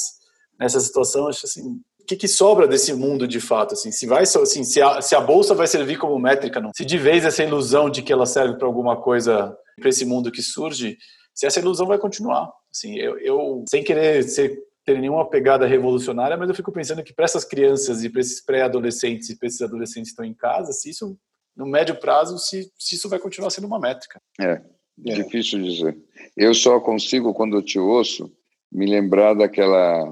nessa 0.58 0.80
situação, 0.80 1.28
acho 1.28 1.46
assim, 1.46 1.80
o 2.00 2.04
que, 2.06 2.16
que, 2.16 2.28
sobra 2.28 2.68
desse 2.68 2.92
mundo 2.92 3.26
de 3.26 3.40
fato? 3.40 3.72
Assim, 3.72 3.90
se 3.90 4.06
vai, 4.06 4.22
assim, 4.22 4.62
se 4.62 4.80
a, 4.80 5.00
se 5.00 5.14
a 5.14 5.20
bolsa 5.20 5.54
vai 5.54 5.66
servir 5.66 5.96
como 5.96 6.18
métrica, 6.18 6.60
não? 6.60 6.70
Se 6.76 6.84
de 6.84 6.98
vez 6.98 7.24
essa 7.24 7.42
ilusão 7.42 7.88
de 7.88 8.02
que 8.02 8.12
ela 8.12 8.26
serve 8.26 8.58
para 8.58 8.66
alguma 8.66 9.00
coisa 9.00 9.56
para 9.80 9.88
esse 9.88 10.04
mundo 10.04 10.30
que 10.30 10.42
surge, 10.42 10.98
se 11.34 11.46
essa 11.46 11.60
ilusão 11.60 11.86
vai 11.86 11.98
continuar, 11.98 12.52
assim, 12.70 12.96
eu, 12.96 13.18
eu 13.18 13.64
sem 13.68 13.82
querer 13.82 14.22
ser 14.22 14.62
ter 14.84 15.00
nenhuma 15.00 15.28
pegada 15.28 15.66
revolucionária, 15.66 16.36
mas 16.36 16.48
eu 16.48 16.54
fico 16.54 16.70
pensando 16.70 17.02
que 17.02 17.12
para 17.12 17.24
essas 17.24 17.44
crianças 17.44 18.04
e 18.04 18.10
para 18.10 18.20
esses 18.20 18.44
pré-adolescentes 18.44 19.30
e 19.30 19.38
para 19.38 19.48
esses 19.48 19.62
adolescentes 19.62 20.10
que 20.10 20.12
estão 20.12 20.24
em 20.24 20.34
casa, 20.34 20.72
se 20.72 20.90
isso, 20.90 21.18
no 21.56 21.66
médio 21.66 21.98
prazo, 21.98 22.38
se, 22.38 22.70
se 22.78 22.94
isso 22.94 23.08
vai 23.08 23.18
continuar 23.18 23.48
sendo 23.50 23.66
uma 23.66 23.80
métrica. 23.80 24.20
É, 24.38 24.60
é, 25.06 25.14
difícil 25.14 25.62
dizer. 25.62 25.96
Eu 26.36 26.54
só 26.54 26.80
consigo, 26.80 27.34
quando 27.34 27.56
eu 27.56 27.62
te 27.62 27.78
ouço, 27.78 28.30
me 28.70 28.86
lembrar 28.86 29.34
daquela, 29.34 30.04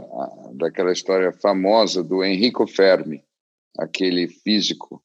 daquela 0.55 0.93
história 0.93 1.33
famosa 1.33 2.03
do 2.03 2.25
Enrico 2.25 2.67
Fermi, 2.67 3.23
aquele 3.79 4.29
físico 4.29 5.03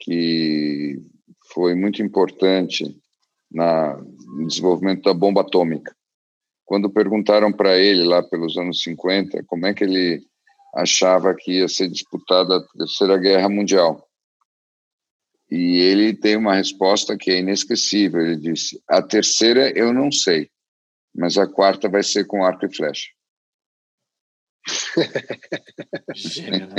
que 0.00 1.00
foi 1.52 1.74
muito 1.74 2.02
importante 2.02 2.96
na, 3.50 3.96
no 3.96 4.46
desenvolvimento 4.46 5.02
da 5.02 5.14
bomba 5.14 5.42
atômica 5.42 5.94
quando 6.72 6.88
perguntaram 6.88 7.52
para 7.52 7.78
ele, 7.78 8.02
lá 8.02 8.22
pelos 8.22 8.56
anos 8.56 8.82
50, 8.82 9.44
como 9.44 9.66
é 9.66 9.74
que 9.74 9.84
ele 9.84 10.22
achava 10.74 11.34
que 11.34 11.58
ia 11.58 11.68
ser 11.68 11.86
disputada 11.88 12.56
a 12.56 12.78
Terceira 12.78 13.18
Guerra 13.18 13.46
Mundial. 13.46 14.08
E 15.54 15.80
ele 15.80 16.14
tem 16.14 16.34
uma 16.34 16.54
resposta 16.54 17.14
que 17.14 17.30
é 17.30 17.40
inesquecível. 17.40 18.22
Ele 18.22 18.36
disse: 18.36 18.82
A 18.88 19.02
terceira 19.02 19.70
eu 19.78 19.92
não 19.92 20.10
sei, 20.10 20.48
mas 21.14 21.36
a 21.36 21.46
quarta 21.46 21.90
vai 21.90 22.02
ser 22.02 22.24
com 22.24 22.42
arco 22.42 22.64
e 22.64 22.74
flecha. 22.74 23.08
Gênio, 26.14 26.68
né? 26.68 26.74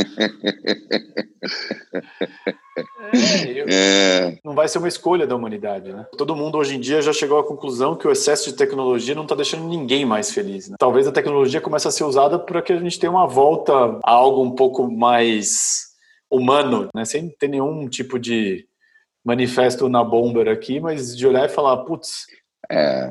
é, 3.13 3.61
eu... 3.61 3.65
é... 3.69 4.39
Não 4.43 4.55
vai 4.55 4.67
ser 4.67 4.79
uma 4.79 4.87
escolha 4.87 5.27
da 5.27 5.35
humanidade, 5.35 5.93
né? 5.93 6.07
Todo 6.17 6.35
mundo 6.35 6.57
hoje 6.57 6.75
em 6.75 6.79
dia 6.79 6.99
já 6.99 7.13
chegou 7.13 7.37
à 7.37 7.43
conclusão 7.45 7.95
que 7.95 8.07
o 8.07 8.11
excesso 8.11 8.49
de 8.49 8.57
tecnologia 8.57 9.13
não 9.13 9.23
está 9.23 9.35
deixando 9.35 9.67
ninguém 9.67 10.03
mais 10.03 10.31
feliz. 10.31 10.67
Né? 10.67 10.77
Talvez 10.79 11.05
a 11.05 11.11
tecnologia 11.11 11.61
comece 11.61 11.87
a 11.87 11.91
ser 11.91 12.05
usada 12.05 12.39
para 12.39 12.59
que 12.59 12.73
a 12.73 12.79
gente 12.79 12.97
tenha 12.97 13.11
uma 13.11 13.27
volta 13.27 13.99
a 14.03 14.11
algo 14.11 14.41
um 14.41 14.55
pouco 14.55 14.89
mais 14.89 15.92
humano, 16.33 16.89
né? 16.95 17.05
Sem 17.05 17.29
ter 17.29 17.47
nenhum 17.47 17.87
tipo 17.87 18.17
de 18.17 18.67
manifesto 19.23 19.87
na 19.87 20.03
bomber 20.03 20.47
aqui, 20.47 20.79
mas 20.79 21.15
de 21.15 21.25
olhar 21.25 21.45
e 21.45 21.53
falar, 21.53 21.77
putz. 21.85 22.25
É... 22.71 23.09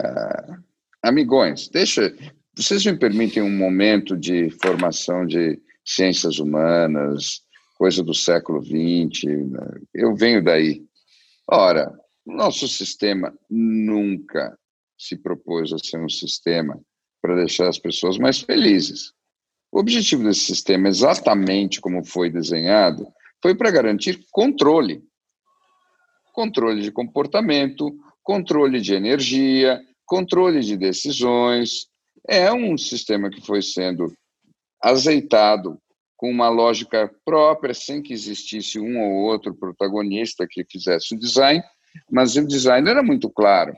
Amigões, 1.02 1.68
deixa, 1.68 2.14
vocês 2.56 2.84
me 2.84 2.96
permitem 2.96 3.42
um 3.42 3.56
momento 3.56 4.16
de 4.16 4.50
formação 4.62 5.26
de 5.26 5.60
ciências 5.84 6.38
humanas, 6.38 7.42
coisa 7.76 8.02
do 8.02 8.14
século 8.14 8.62
XX? 8.62 9.24
Né? 9.24 9.80
Eu 9.94 10.14
venho 10.14 10.42
daí. 10.44 10.84
Ora, 11.48 11.92
nosso 12.24 12.68
sistema 12.68 13.34
nunca 13.50 14.56
se 14.98 15.16
propôs 15.16 15.72
a 15.72 15.78
ser 15.78 15.98
um 15.98 16.08
sistema 16.08 16.80
para 17.20 17.36
deixar 17.36 17.68
as 17.68 17.78
pessoas 17.78 18.18
mais 18.18 18.40
felizes. 18.40 19.12
O 19.72 19.80
objetivo 19.80 20.24
desse 20.24 20.40
sistema, 20.40 20.88
exatamente 20.88 21.80
como 21.80 22.04
foi 22.04 22.28
desenhado, 22.28 23.06
foi 23.40 23.54
para 23.54 23.70
garantir 23.70 24.22
controle. 24.30 25.02
Controle 26.34 26.82
de 26.82 26.92
comportamento, 26.92 27.90
controle 28.22 28.82
de 28.82 28.94
energia, 28.94 29.80
controle 30.04 30.60
de 30.60 30.76
decisões, 30.76 31.86
é 32.28 32.52
um 32.52 32.76
sistema 32.76 33.30
que 33.30 33.40
foi 33.40 33.62
sendo 33.62 34.12
azeitado 34.80 35.78
com 36.16 36.30
uma 36.30 36.50
lógica 36.50 37.10
própria, 37.24 37.74
sem 37.74 38.02
que 38.02 38.12
existisse 38.12 38.78
um 38.78 39.00
ou 39.00 39.24
outro 39.24 39.54
protagonista 39.54 40.46
que 40.48 40.64
fizesse 40.70 41.14
o 41.14 41.18
design, 41.18 41.62
mas 42.10 42.36
o 42.36 42.46
design 42.46 42.88
era 42.88 43.02
muito 43.02 43.30
claro. 43.30 43.74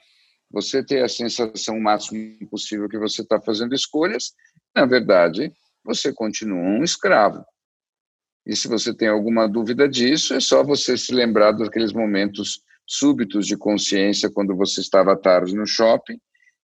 Você 0.50 0.84
ter 0.84 1.02
a 1.02 1.08
sensação 1.08 1.80
máxima 1.80 2.36
possível 2.50 2.88
que 2.88 2.98
você 2.98 3.22
está 3.22 3.40
fazendo 3.40 3.74
escolhas, 3.74 4.32
na 4.74 4.84
verdade, 4.84 5.52
você 5.84 6.12
continua 6.12 6.58
um 6.58 6.82
escravo. 6.82 7.44
E 8.46 8.54
se 8.54 8.68
você 8.68 8.94
tem 8.94 9.08
alguma 9.08 9.48
dúvida 9.48 9.88
disso, 9.88 10.34
é 10.34 10.40
só 10.40 10.62
você 10.62 10.96
se 10.96 11.12
lembrar 11.12 11.52
daqueles 11.52 11.92
momentos 11.92 12.60
súbitos 12.86 13.46
de 13.46 13.56
consciência 13.56 14.30
quando 14.30 14.54
você 14.54 14.80
estava 14.80 15.16
tarde 15.16 15.54
no 15.54 15.66
shopping 15.66 16.18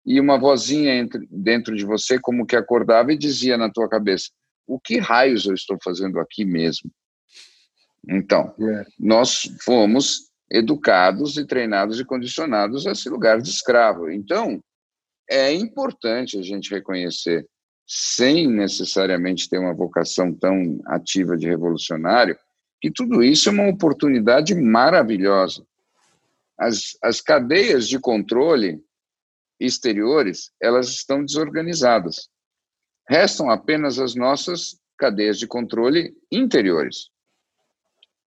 e 0.05 0.19
uma 0.19 0.39
vozinha 0.39 0.95
entre, 0.95 1.27
dentro 1.29 1.75
de 1.75 1.85
você 1.85 2.19
como 2.19 2.45
que 2.45 2.55
acordava 2.55 3.11
e 3.11 3.17
dizia 3.17 3.57
na 3.57 3.69
tua 3.69 3.89
cabeça: 3.89 4.29
o 4.67 4.79
que 4.79 4.97
raios 4.97 5.45
eu 5.45 5.53
estou 5.53 5.77
fazendo 5.83 6.19
aqui 6.19 6.45
mesmo? 6.45 6.91
Então, 8.07 8.53
é. 8.59 8.85
nós 8.99 9.43
fomos 9.63 10.31
educados 10.49 11.37
e 11.37 11.45
treinados 11.45 11.99
e 11.99 12.05
condicionados 12.05 12.85
a 12.85 12.91
esse 12.91 13.09
lugar 13.09 13.41
de 13.41 13.49
escravo. 13.49 14.09
Então, 14.09 14.61
é 15.29 15.53
importante 15.53 16.37
a 16.37 16.41
gente 16.41 16.71
reconhecer, 16.71 17.47
sem 17.93 18.47
necessariamente 18.47 19.49
ter 19.49 19.57
uma 19.57 19.73
vocação 19.73 20.33
tão 20.33 20.79
ativa 20.85 21.35
de 21.35 21.45
revolucionário, 21.45 22.39
que 22.79 22.89
tudo 22.89 23.21
isso 23.21 23.49
é 23.49 23.51
uma 23.51 23.67
oportunidade 23.67 24.55
maravilhosa. 24.55 25.67
As, 26.57 26.97
as 27.03 27.19
cadeias 27.19 27.89
de 27.89 27.99
controle 27.99 28.81
exteriores, 29.59 30.53
elas 30.61 30.87
estão 30.87 31.25
desorganizadas. 31.25 32.29
Restam 33.09 33.49
apenas 33.49 33.99
as 33.99 34.15
nossas 34.15 34.79
cadeias 34.97 35.37
de 35.37 35.45
controle 35.45 36.15
interiores. 36.31 37.09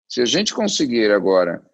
Se 0.07 0.21
a 0.21 0.27
gente 0.27 0.53
conseguir 0.53 1.11
agora 1.11 1.65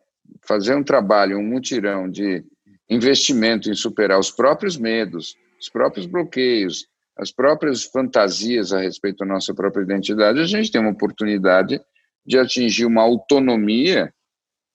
fazer 0.43 0.77
um 0.77 0.85
trabalho, 0.85 1.39
um 1.39 1.45
mutirão 1.45 2.09
de 2.09 2.45
investimento 2.89 3.69
em 3.69 3.75
superar 3.75 4.21
os 4.21 4.31
próprios 4.31 4.77
medos, 4.77 5.35
os 5.61 5.69
próprios 5.69 6.07
bloqueios, 6.07 6.89
as 7.17 7.31
próprias 7.31 7.85
fantasias 7.85 8.73
a 8.73 8.81
respeito 8.81 9.19
da 9.19 9.27
nossa 9.27 9.55
própria 9.55 9.83
identidade, 9.83 10.41
a 10.41 10.47
gente 10.47 10.71
tem 10.71 10.81
uma 10.81 10.93
oportunidade 10.93 11.81
de 12.25 12.39
atingir 12.39 12.87
uma 12.87 13.03
autonomia 13.03 14.13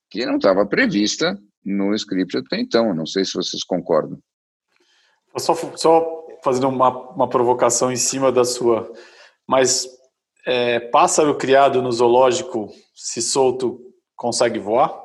que 0.09 0.25
não 0.25 0.37
estava 0.37 0.65
prevista 0.65 1.37
no 1.63 1.93
script 1.95 2.37
até 2.37 2.59
então. 2.59 2.93
Não 2.93 3.05
sei 3.05 3.25
se 3.25 3.33
vocês 3.33 3.63
concordam. 3.63 4.19
Só, 5.37 5.55
só 5.75 6.27
fazendo 6.43 6.67
uma, 6.67 6.89
uma 7.11 7.29
provocação 7.29 7.91
em 7.91 7.97
cima 7.97 8.31
da 8.31 8.45
sua, 8.45 8.91
mas 9.47 9.87
é, 10.45 10.79
pássaro 10.79 11.35
criado 11.35 11.81
no 11.81 11.91
zoológico, 11.91 12.71
se 12.93 13.21
solto, 13.21 13.81
consegue 14.15 14.59
voar? 14.59 15.03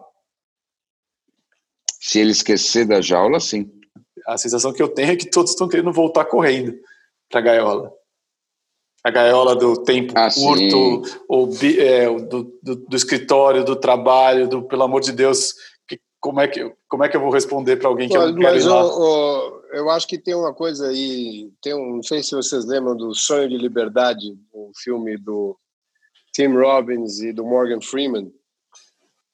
Se 2.00 2.18
ele 2.18 2.30
esquecer 2.30 2.86
da 2.86 3.00
jaula, 3.00 3.40
sim. 3.40 3.70
A 4.26 4.36
sensação 4.36 4.72
que 4.72 4.82
eu 4.82 4.88
tenho 4.88 5.12
é 5.12 5.16
que 5.16 5.30
todos 5.30 5.52
estão 5.52 5.68
querendo 5.68 5.92
voltar 5.92 6.26
correndo 6.26 6.78
para 7.30 7.40
a 7.40 7.42
gaiola. 7.42 7.92
A 9.02 9.10
gaiola 9.10 9.56
do 9.56 9.82
tempo 9.82 10.12
ah, 10.14 10.28
curto, 10.30 11.02
ou 11.26 11.48
é, 11.78 12.06
do, 12.06 12.58
do, 12.62 12.76
do, 12.76 12.96
escritório, 12.96 13.64
do 13.64 13.74
trabalho, 13.74 14.46
do 14.46 14.62
pelo 14.62 14.82
amor 14.82 15.00
de 15.00 15.12
Deus, 15.12 15.54
que, 15.88 15.98
como, 16.20 16.38
é 16.38 16.48
que, 16.48 16.70
como 16.86 17.02
é 17.02 17.08
que 17.08 17.16
eu 17.16 17.20
vou 17.20 17.30
responder 17.30 17.76
para 17.76 17.88
alguém 17.88 18.10
que 18.10 18.18
mas, 18.18 18.26
eu 18.26 18.34
não 18.34 18.42
quero 18.42 18.58
ir 18.58 18.64
lá? 18.64 18.84
O, 18.84 19.62
eu 19.72 19.88
acho 19.88 20.06
que 20.06 20.18
tem 20.18 20.34
uma 20.34 20.52
coisa 20.52 20.88
aí, 20.88 21.50
tem 21.62 21.72
um, 21.72 21.96
não 21.96 22.02
sei 22.02 22.22
se 22.22 22.34
vocês 22.34 22.66
lembram 22.66 22.94
do 22.94 23.14
Sonho 23.14 23.48
de 23.48 23.56
Liberdade, 23.56 24.36
o 24.52 24.68
um 24.68 24.72
filme 24.76 25.16
do 25.16 25.56
Tim 26.34 26.48
Robbins 26.48 27.20
e 27.20 27.32
do 27.32 27.46
Morgan 27.46 27.80
Freeman, 27.80 28.30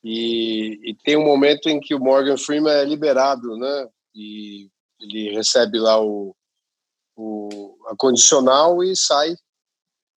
e, 0.08 0.78
e, 0.90 0.94
tem 1.02 1.16
um 1.16 1.24
momento 1.24 1.68
em 1.68 1.80
que 1.80 1.92
o 1.92 1.98
Morgan 1.98 2.36
Freeman 2.36 2.72
é 2.72 2.84
liberado, 2.84 3.56
né? 3.56 3.88
E 4.14 4.68
ele 5.00 5.34
recebe 5.34 5.80
lá 5.80 6.00
o, 6.00 6.32
o 7.16 7.65
a 7.86 7.96
condicional 7.96 8.82
e 8.82 8.96
sai. 8.96 9.34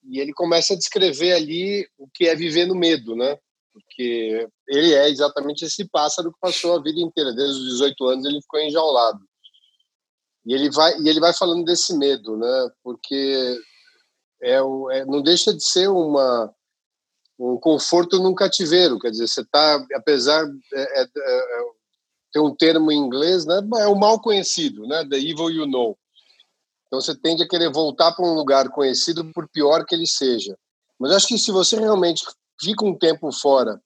E 0.03 0.19
ele 0.19 0.33
começa 0.33 0.73
a 0.73 0.77
descrever 0.77 1.33
ali 1.33 1.87
o 1.97 2.07
que 2.13 2.27
é 2.27 2.35
viver 2.35 2.65
no 2.65 2.75
medo, 2.75 3.15
né? 3.15 3.37
Porque 3.73 4.47
ele 4.67 4.93
é 4.93 5.09
exatamente 5.09 5.65
esse 5.65 5.87
pássaro 5.89 6.31
que 6.31 6.39
passou 6.39 6.75
a 6.75 6.81
vida 6.81 6.99
inteira, 6.99 7.33
desde 7.33 7.59
os 7.59 7.69
18 7.73 8.07
anos 8.07 8.25
ele 8.25 8.41
ficou 8.41 8.59
enjaulado. 8.59 9.19
E 10.45 10.53
ele 10.53 10.69
vai 10.71 10.97
e 10.99 11.07
ele 11.07 11.19
vai 11.19 11.33
falando 11.33 11.63
desse 11.63 11.95
medo, 11.95 12.37
né? 12.37 12.69
Porque 12.83 13.59
é, 14.41 14.55
é 14.55 15.05
não 15.05 15.21
deixa 15.21 15.53
de 15.53 15.63
ser 15.63 15.89
uma 15.89 16.53
um 17.39 17.57
conforto 17.57 18.19
num 18.19 18.35
cativeiro, 18.35 18.99
quer 18.99 19.11
dizer, 19.11 19.27
você 19.27 19.41
está, 19.41 19.85
apesar 19.95 20.45
é, 20.73 21.01
é, 21.01 21.03
é, 21.03 21.63
tem 22.33 22.41
um 22.41 22.53
termo 22.53 22.91
em 22.91 22.97
inglês, 22.97 23.45
né? 23.45 23.61
É 23.79 23.87
o 23.87 23.95
mal 23.95 24.21
conhecido, 24.21 24.85
né? 24.87 25.07
The 25.09 25.17
evil 25.17 25.49
you 25.49 25.65
know. 25.65 25.97
Então 26.89 26.99
você 26.99 27.15
tende 27.15 27.43
a 27.43 27.47
querer 27.47 27.71
voltar 27.71 28.11
para 28.13 28.25
um 28.25 28.33
lugar 28.33 28.67
conhecido 28.69 29.23
por 29.31 29.47
pior 29.47 29.85
que 29.85 29.93
ele 29.93 30.07
seja. 30.07 30.57
Mas 30.99 31.11
acho 31.11 31.27
que 31.27 31.37
se 31.37 31.51
você 31.51 31.79
realmente 31.79 32.25
fica 32.59 32.83
um 32.83 32.97
tempo 32.97 33.31
fora 33.31 33.79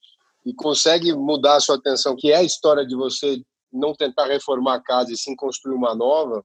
e 0.46 0.54
consegue 0.54 1.14
mudar 1.14 1.58
a 1.58 1.60
sua 1.60 1.76
atenção, 1.76 2.16
que 2.18 2.32
é 2.32 2.38
a 2.38 2.44
história 2.44 2.86
de 2.86 2.96
você 2.96 3.42
não 3.72 3.94
tentar 3.94 4.28
reformar 4.28 4.76
a 4.76 4.82
casa 4.82 5.12
e 5.12 5.18
sim 5.18 5.36
construir 5.36 5.76
uma 5.76 5.94
nova, 5.94 6.44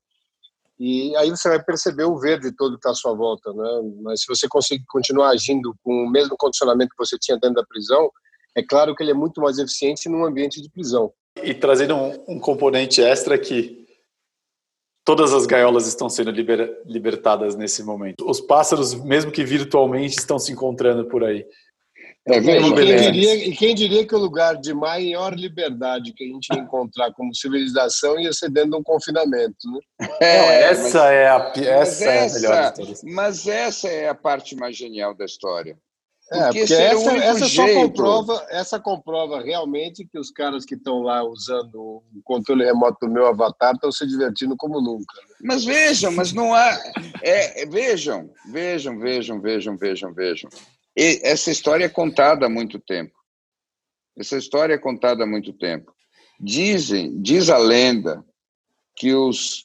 e 0.81 1.15
aí 1.17 1.31
você 1.31 1.49
vai 1.49 1.63
perceber 1.63 2.05
o 2.05 2.19
verde 2.19 2.53
todo 2.53 2.73
que 2.73 2.79
está 2.79 2.91
à 2.91 2.95
sua 2.95 3.15
volta, 3.15 3.53
né? 3.53 3.93
Mas 4.03 4.23
se 4.23 4.27
você 4.29 4.49
conseguir 4.49 4.85
continuar 4.89 5.31
agindo 5.31 5.75
com 5.83 6.05
o 6.05 6.11
mesmo 6.11 6.37
condicionamento 6.37 6.91
que 6.91 7.05
você 7.05 7.17
tinha 7.19 7.39
dentro 7.39 7.57
da 7.57 7.67
prisão, 7.67 8.11
é 8.57 8.63
claro 8.63 8.95
que 8.95 9.03
ele 9.03 9.13
é 9.13 9.15
muito 9.15 9.41
mais 9.41 9.59
eficiente 9.59 10.09
num 10.09 10.25
ambiente 10.25 10.61
de 10.61 10.71
prisão. 10.71 11.13
E 11.43 11.55
trazendo 11.55 11.95
um, 11.95 12.25
um 12.29 12.41
componente 12.41 13.01
extra 13.01 13.39
que 13.39 13.78
todas 15.09 15.33
as 15.33 15.47
gaiolas 15.47 15.87
estão 15.87 16.07
sendo 16.07 16.31
liber, 16.31 16.83
libertadas 16.85 17.57
nesse 17.57 17.83
momento. 17.83 18.29
Os 18.29 18.43
pássaros, 18.43 18.93
mesmo 18.93 19.33
que 19.33 19.43
virtualmente, 19.43 20.19
estão 20.19 20.39
se 20.39 20.53
encontrando 20.53 21.07
por 21.07 21.25
aí. 21.25 21.47
É, 22.27 22.37
e, 22.37 22.43
quem 22.43 22.75
diria, 22.75 23.35
e 23.35 23.57
quem 23.57 23.75
diria 23.75 24.07
que 24.07 24.15
o 24.15 24.19
lugar 24.19 24.57
de 24.57 24.75
maior 24.75 25.33
liberdade 25.33 26.13
que 26.13 26.25
a 26.25 26.27
gente 26.27 26.53
ia 26.53 26.61
encontrar 26.61 27.11
como 27.15 27.35
civilização 27.35 28.21
ia 28.21 28.35
ser 28.35 28.51
dentro 28.51 28.73
de 28.73 28.77
um 28.77 28.83
confinamento, 28.83 29.57
né? 29.73 30.09
É, 30.21 30.65
essa 30.65 31.05
mas, 31.05 31.11
é 31.11 31.27
a 31.27 31.53
essa 31.57 32.05
é 32.05 32.27
a 32.27 32.35
melhor 32.35 32.75
Mas 33.05 33.49
essa 33.49 33.89
é 33.89 34.11
a 34.11 34.15
parte 34.15 34.55
mais 34.57 34.77
genial 34.77 35.15
da 35.15 35.25
história. 35.25 35.79
Porque, 36.31 36.59
é, 36.61 36.61
porque 36.61 36.75
essa, 36.75 37.17
essa 37.17 37.49
só 37.49 37.67
comprova, 37.73 38.47
essa 38.51 38.79
comprova 38.79 39.41
realmente 39.41 40.07
que 40.07 40.19
os 40.19 40.31
caras 40.31 40.67
que 40.67 40.75
estão 40.75 41.01
lá 41.01 41.25
usando 41.25 41.75
o 41.75 42.03
controle 42.23 42.67
remoto 42.67 43.07
do 43.07 43.13
meu 43.13 43.27
avatar 43.27 43.75
estão 43.75 43.91
se 43.91 44.07
divertindo 44.07 44.55
como 44.55 44.79
nunca. 44.79 45.17
Né? 45.17 45.37
Mas 45.43 45.65
vejam, 45.65 46.13
mas 46.13 46.35
não 46.35 46.53
há. 46.55 46.79
É, 47.23 47.65
vejam, 47.65 48.31
vejam, 48.53 48.99
vejam, 48.99 49.41
vejam, 49.41 49.77
vejam, 49.79 50.13
vejam. 50.13 50.51
E 50.95 51.19
essa 51.23 51.51
história 51.51 51.87
é 51.87 51.89
contada 51.89 52.45
há 52.45 52.49
muito 52.51 52.79
tempo. 52.79 53.15
Essa 54.19 54.37
história 54.37 54.75
é 54.75 54.79
contada 54.79 55.25
há 55.25 55.27
muito 55.27 55.55
tempo. 55.55 55.95
Dizem, 56.39 57.23
diz 57.23 57.49
a 57.49 57.57
lenda 57.57 58.23
que 58.95 59.15
os 59.15 59.65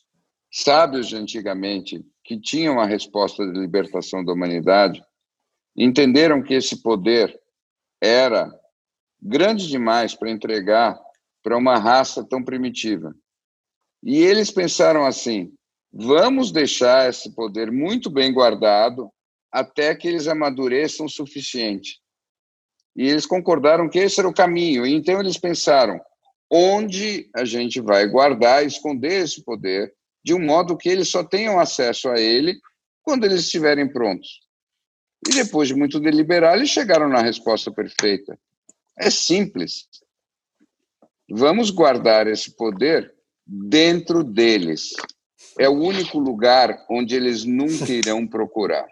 sábios 0.50 1.08
de 1.08 1.18
antigamente, 1.18 2.06
que 2.24 2.40
tinham 2.40 2.80
a 2.80 2.86
resposta 2.86 3.46
de 3.46 3.60
libertação 3.60 4.24
da 4.24 4.32
humanidade, 4.32 5.04
entenderam 5.76 6.42
que 6.42 6.54
esse 6.54 6.82
poder 6.82 7.40
era 8.02 8.52
grande 9.22 9.68
demais 9.68 10.14
para 10.14 10.30
entregar 10.30 11.00
para 11.42 11.58
uma 11.58 11.78
raça 11.78 12.24
tão 12.24 12.44
primitiva. 12.44 13.16
E 14.04 14.18
eles 14.18 14.52
pensaram 14.52 15.06
assim: 15.06 15.54
vamos 15.92 16.52
deixar 16.52 17.10
esse 17.10 17.34
poder 17.34 17.72
muito 17.72 18.10
bem 18.10 18.34
guardado 18.34 19.10
até 19.52 19.96
que 19.96 20.08
eles 20.08 20.28
amadureçam 20.28 21.06
o 21.06 21.10
suficiente. 21.10 22.00
E 22.96 23.08
eles 23.08 23.26
concordaram 23.26 23.90
que 23.90 24.00
esse 24.00 24.20
era 24.20 24.28
o 24.28 24.34
caminho. 24.34 24.86
E 24.86 24.94
então 24.94 25.20
eles 25.20 25.38
pensaram 25.38 26.00
onde 26.52 27.30
a 27.36 27.46
gente 27.46 27.82
vai 27.82 28.08
guardar, 28.08 28.66
esconder 28.66 29.24
esse 29.24 29.44
poder, 29.44 29.94
de 30.24 30.34
um 30.34 30.40
modo 30.40 30.78
que 30.78 30.90
eles 30.90 31.10
só 31.10 31.24
tenham 31.24 31.60
acesso 31.60 32.10
a 32.10 32.20
ele 32.20 32.60
quando 33.02 33.26
eles 33.26 33.42
estiverem 33.42 33.92
prontos. 33.92 34.40
E 35.28 35.34
depois 35.36 35.68
de 35.68 35.76
muito 35.76 36.00
deliberar, 36.00 36.56
eles 36.56 36.70
chegaram 36.70 37.08
na 37.08 37.22
resposta 37.22 37.72
perfeita. 37.72 38.38
É 38.98 39.10
simples. 39.10 39.88
Vamos 41.30 41.70
guardar 41.70 42.28
esse 42.28 42.52
poder 42.52 43.14
dentro 43.46 44.24
deles. 44.24 44.94
É 45.58 45.70
o 45.70 45.74
único 45.74 46.20
lugar 46.20 46.86
onde 46.90 47.16
eles 47.16 47.44
nunca 47.44 47.90
irão 47.92 48.28
procurar. 48.28 48.86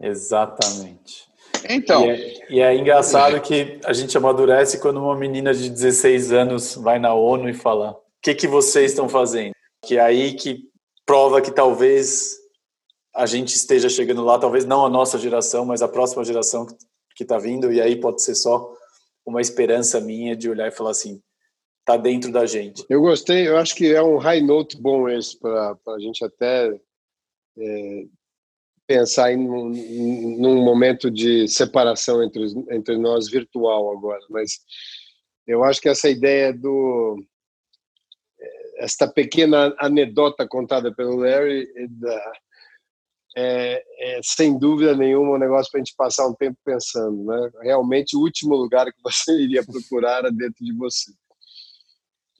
Exatamente. 0.00 1.24
Então. 1.68 2.06
E 2.06 2.10
é, 2.10 2.46
e 2.50 2.60
é, 2.60 2.76
engraçado 2.76 3.40
que 3.40 3.78
a 3.84 3.92
gente 3.92 4.16
amadurece 4.16 4.78
quando 4.78 4.98
uma 4.98 5.16
menina 5.16 5.54
de 5.54 5.70
16 5.70 6.32
anos 6.32 6.74
vai 6.74 6.98
na 6.98 7.14
ONU 7.14 7.48
e 7.48 7.54
fala: 7.54 7.92
o 7.92 7.96
que, 8.20 8.34
que 8.34 8.46
vocês 8.46 8.90
estão 8.90 9.08
fazendo? 9.08 9.54
Que 9.82 9.96
é 9.96 10.00
aí 10.00 10.34
que 10.34 10.68
prova 11.06 11.40
que 11.40 11.50
talvez 11.50 12.36
a 13.14 13.26
gente 13.26 13.54
esteja 13.54 13.88
chegando 13.88 14.24
lá, 14.24 14.38
talvez 14.38 14.64
não 14.64 14.84
a 14.84 14.90
nossa 14.90 15.18
geração, 15.18 15.64
mas 15.64 15.82
a 15.82 15.88
próxima 15.88 16.24
geração 16.24 16.66
que 17.14 17.22
está 17.22 17.38
vindo, 17.38 17.72
e 17.72 17.80
aí 17.80 17.96
pode 17.96 18.22
ser 18.22 18.34
só 18.34 18.74
uma 19.24 19.40
esperança 19.40 20.00
minha 20.00 20.36
de 20.36 20.50
olhar 20.50 20.66
e 20.66 20.72
falar 20.72 20.90
assim: 20.90 21.22
tá 21.84 21.96
dentro 21.96 22.32
da 22.32 22.44
gente. 22.44 22.84
Eu 22.90 23.00
gostei, 23.00 23.46
eu 23.46 23.56
acho 23.56 23.74
que 23.74 23.94
é 23.94 24.02
um 24.02 24.18
high 24.18 24.40
note 24.40 24.76
bom 24.76 25.08
esse 25.08 25.38
para 25.38 25.76
a 25.88 25.98
gente 26.00 26.24
até 26.24 26.74
é, 27.56 28.04
pensar 28.86 29.32
em 29.32 29.48
um, 29.48 29.68
num 30.38 30.64
momento 30.64 31.10
de 31.10 31.46
separação 31.46 32.22
entre, 32.22 32.42
entre 32.70 32.98
nós 32.98 33.30
virtual 33.30 33.92
agora, 33.96 34.20
mas 34.28 34.58
eu 35.46 35.62
acho 35.62 35.80
que 35.80 35.88
essa 35.88 36.08
ideia 36.08 36.52
do 36.52 37.22
esta 38.76 39.06
pequena 39.06 39.72
anedota 39.78 40.48
contada 40.48 40.92
pelo 40.92 41.16
Larry 41.16 41.68
é, 43.36 43.84
é, 43.98 44.20
sem 44.22 44.56
dúvida 44.56 44.96
nenhuma 44.96 45.32
um 45.32 45.38
negócio 45.38 45.70
para 45.70 45.80
a 45.80 45.84
gente 45.84 45.96
passar 45.96 46.28
um 46.28 46.34
tempo 46.34 46.56
pensando, 46.64 47.24
né? 47.24 47.50
Realmente 47.62 48.16
o 48.16 48.20
último 48.20 48.54
lugar 48.54 48.92
que 48.92 49.02
você 49.02 49.32
iria 49.42 49.64
procurar 49.64 50.18
era 50.18 50.32
dentro 50.32 50.64
de 50.64 50.72
você. 50.72 51.12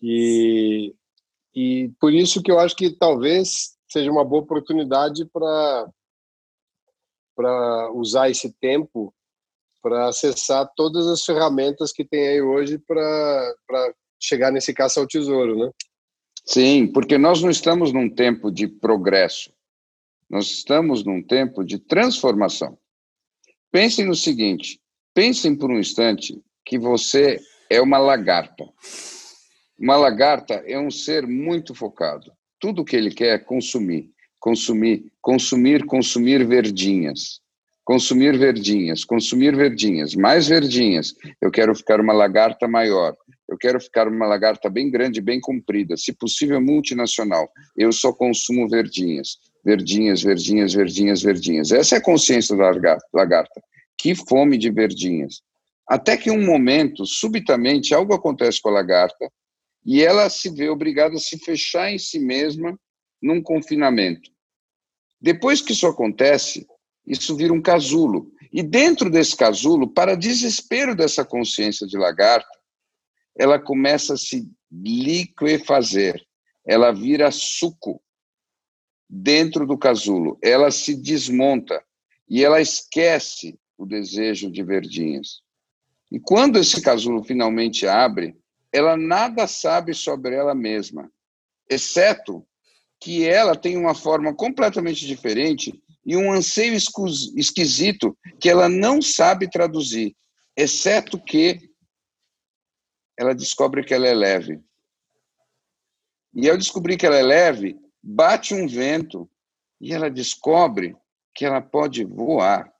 E, 0.01 0.95
e 1.55 1.91
por 2.01 2.13
isso 2.13 2.43
que 2.43 2.51
eu 2.51 2.59
acho 2.59 2.77
que 2.77 2.91
talvez 2.91 3.77
seja 3.89 4.11
uma 4.11 4.25
boa 4.25 4.43
oportunidade 4.43 5.25
para 5.27 5.89
para 7.37 7.91
usar 7.93 8.31
esse 8.31 8.53
tempo 8.61 9.13
para 9.83 10.09
acessar 10.09 10.71
todas 10.75 11.07
as 11.07 11.23
ferramentas 11.25 11.93
que 11.93 12.05
tem 12.05 12.29
aí 12.29 12.41
hoje 12.41 12.79
para 12.79 13.55
chegar 14.19 14.51
nesse 14.51 14.73
caça 14.73 14.99
ao 14.99 15.07
tesouro, 15.07 15.59
né? 15.59 15.71
Sim, 16.47 16.87
porque 16.87 17.19
nós 17.19 17.43
não 17.43 17.51
estamos 17.51 17.93
num 17.93 18.09
tempo 18.09 18.51
de 18.51 18.67
progresso, 18.67 19.53
nós 20.29 20.47
estamos 20.47 21.05
num 21.05 21.23
tempo 21.23 21.65
de 21.65 21.79
transformação. 21.79 22.79
Pensem 23.71 24.07
no 24.07 24.15
seguinte: 24.15 24.81
pensem 25.13 25.55
por 25.57 25.71
um 25.71 25.79
instante 25.79 26.41
que 26.65 26.79
você 26.79 27.41
é 27.71 27.81
uma 27.81 27.99
lagarta. 27.99 28.65
Uma 29.79 29.97
lagarta 29.97 30.55
é 30.67 30.79
um 30.79 30.91
ser 30.91 31.27
muito 31.27 31.75
focado. 31.75 32.33
Tudo 32.61 32.85
que 32.85 32.97
ele 32.97 33.11
quer 33.11 33.35
é 33.35 33.39
consumir 33.39 34.15
consumir, 34.45 35.11
consumir, 35.23 35.87
consumir 35.87 36.47
verdinhas. 36.47 37.41
consumir 37.87 38.39
verdinhas, 38.39 39.05
consumir 39.05 39.55
verdinhas, 39.55 40.15
mais 40.15 40.49
verdinhas. 40.49 41.15
Eu 41.41 41.51
quero 41.51 41.75
ficar 41.75 42.01
uma 42.01 42.15
lagarta 42.15 42.67
maior. 42.67 43.15
Eu 43.47 43.59
quero 43.59 43.79
ficar 43.79 44.09
uma 44.09 44.27
lagarta 44.27 44.71
bem 44.71 44.91
grande, 44.91 45.21
bem 45.21 45.39
comprida, 45.39 45.95
se 45.97 46.13
possível 46.13 46.61
multinacional. 46.63 47.47
Eu 47.77 47.93
só 47.93 48.11
consumo 48.11 48.69
verdinhas, 48.69 49.39
verdinhas, 49.65 50.23
verdinhas, 50.23 50.75
verdinhas, 50.75 51.23
verdinhas. 51.23 51.73
Essa 51.73 51.97
é 51.97 51.99
a 51.99 52.03
consciência 52.03 52.57
da 52.57 52.71
lagarta. 53.13 53.63
Que 53.97 54.15
fome 54.15 54.59
de 54.59 54.71
verdinhas. 54.71 55.41
Até 55.89 56.17
que 56.17 56.31
um 56.31 56.45
momento, 56.45 57.07
subitamente, 57.07 57.95
algo 57.95 58.15
acontece 58.15 58.61
com 58.61 58.69
a 58.69 58.73
lagarta 58.73 59.31
e 59.85 60.03
ela 60.03 60.29
se 60.29 60.51
vê 60.51 60.69
obrigada 60.69 61.15
a 61.15 61.21
se 61.21 61.39
fechar 61.39 61.93
em 61.93 61.99
si 61.99 62.19
mesma 62.19 62.79
num 63.23 63.43
confinamento. 63.43 64.31
Depois 65.21 65.61
que 65.61 65.73
isso 65.73 65.87
acontece, 65.87 66.67
isso 67.07 67.35
vira 67.37 67.53
um 67.53 67.63
casulo. 67.63 68.31
E 68.53 68.63
dentro 68.63 69.11
desse 69.11 69.37
casulo, 69.37 69.89
para 69.89 70.17
desespero 70.17 70.95
dessa 70.95 71.25
consciência 71.25 71.87
de 71.87 71.97
lagarta, 71.97 72.49
ela 73.37 73.59
começa 73.59 74.15
a 74.15 74.19
se 74.19 74.49
liquefazer. 74.71 76.23
Ela 76.67 76.93
vira 76.93 77.31
suco 77.31 78.01
dentro 79.17 79.65
do 79.65 79.79
casulo. 79.79 80.37
Ela 80.43 80.73
se 80.73 80.97
desmonta 80.97 81.81
e 82.29 82.45
ela 82.45 82.61
esquece 82.61 83.57
o 83.79 83.87
desejo 83.87 84.51
de 84.51 84.63
verdinhas. 84.63 85.41
E 86.11 86.19
quando 86.19 86.59
esse 86.59 86.83
casulo 86.83 87.23
finalmente 87.23 87.87
abre, 87.87 88.37
ela 88.73 88.97
nada 88.97 89.47
sabe 89.47 89.95
sobre 89.95 90.35
ela 90.35 90.55
mesma, 90.55 91.11
exceto 91.71 92.45
que 93.01 93.25
ela 93.25 93.55
tem 93.55 93.77
uma 93.77 93.95
forma 93.95 94.35
completamente 94.35 95.07
diferente 95.07 95.81
e 96.05 96.17
um 96.17 96.33
anseio 96.33 96.75
esquisito 96.75 98.17
que 98.41 98.51
ela 98.51 98.69
não 98.69 99.01
sabe 99.01 99.49
traduzir, 99.49 100.17
exceto 100.57 101.23
que 101.23 101.71
ela 103.17 103.35
descobre 103.35 103.85
que 103.85 103.95
ela 103.95 104.09
é 104.09 104.15
leve. 104.15 104.61
E 106.35 106.51
ao 106.51 106.57
descobrir 106.57 106.97
que 106.97 107.07
ela 107.07 107.17
é 107.17 107.23
leve, 107.23 107.79
bate 108.05 108.55
um 108.55 108.69
vento 108.69 109.29
e 109.81 109.95
ela 109.95 110.11
descobre 110.11 110.95
que 111.35 111.45
ela 111.45 111.61
pode 111.61 112.05
voar. 112.05 112.71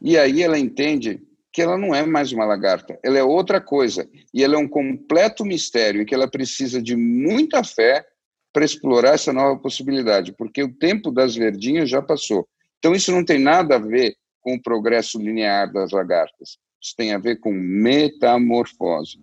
E 0.00 0.18
aí 0.18 0.42
ela 0.42 0.58
entende 0.58 1.22
que 1.50 1.62
ela 1.62 1.78
não 1.78 1.94
é 1.94 2.04
mais 2.04 2.32
uma 2.32 2.44
lagarta, 2.44 2.98
ela 3.02 3.16
é 3.16 3.22
outra 3.22 3.60
coisa. 3.60 4.08
E 4.34 4.44
ela 4.44 4.56
é 4.56 4.58
um 4.58 4.68
completo 4.68 5.44
mistério 5.44 6.02
e 6.02 6.04
que 6.04 6.14
ela 6.14 6.30
precisa 6.30 6.82
de 6.82 6.94
muita 6.94 7.64
fé 7.64 8.04
para 8.52 8.64
explorar 8.64 9.14
essa 9.14 9.32
nova 9.32 9.58
possibilidade, 9.58 10.32
porque 10.32 10.62
o 10.62 10.72
tempo 10.72 11.10
das 11.10 11.34
verdinhas 11.34 11.88
já 11.88 12.02
passou. 12.02 12.46
Então, 12.78 12.94
isso 12.94 13.10
não 13.10 13.24
tem 13.24 13.38
nada 13.38 13.76
a 13.76 13.78
ver 13.78 14.16
com 14.40 14.54
o 14.54 14.62
progresso 14.62 15.18
linear 15.18 15.72
das 15.72 15.90
lagartas. 15.90 16.58
Isso 16.80 16.94
tem 16.96 17.12
a 17.12 17.18
ver 17.18 17.40
com 17.40 17.52
metamorfose. 17.52 19.18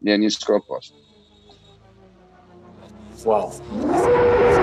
E 0.00 0.10
é 0.10 0.16
nisso 0.16 0.38
que 0.40 0.50
eu 0.50 0.56
aposto. 0.56 1.01
well. 3.24 4.61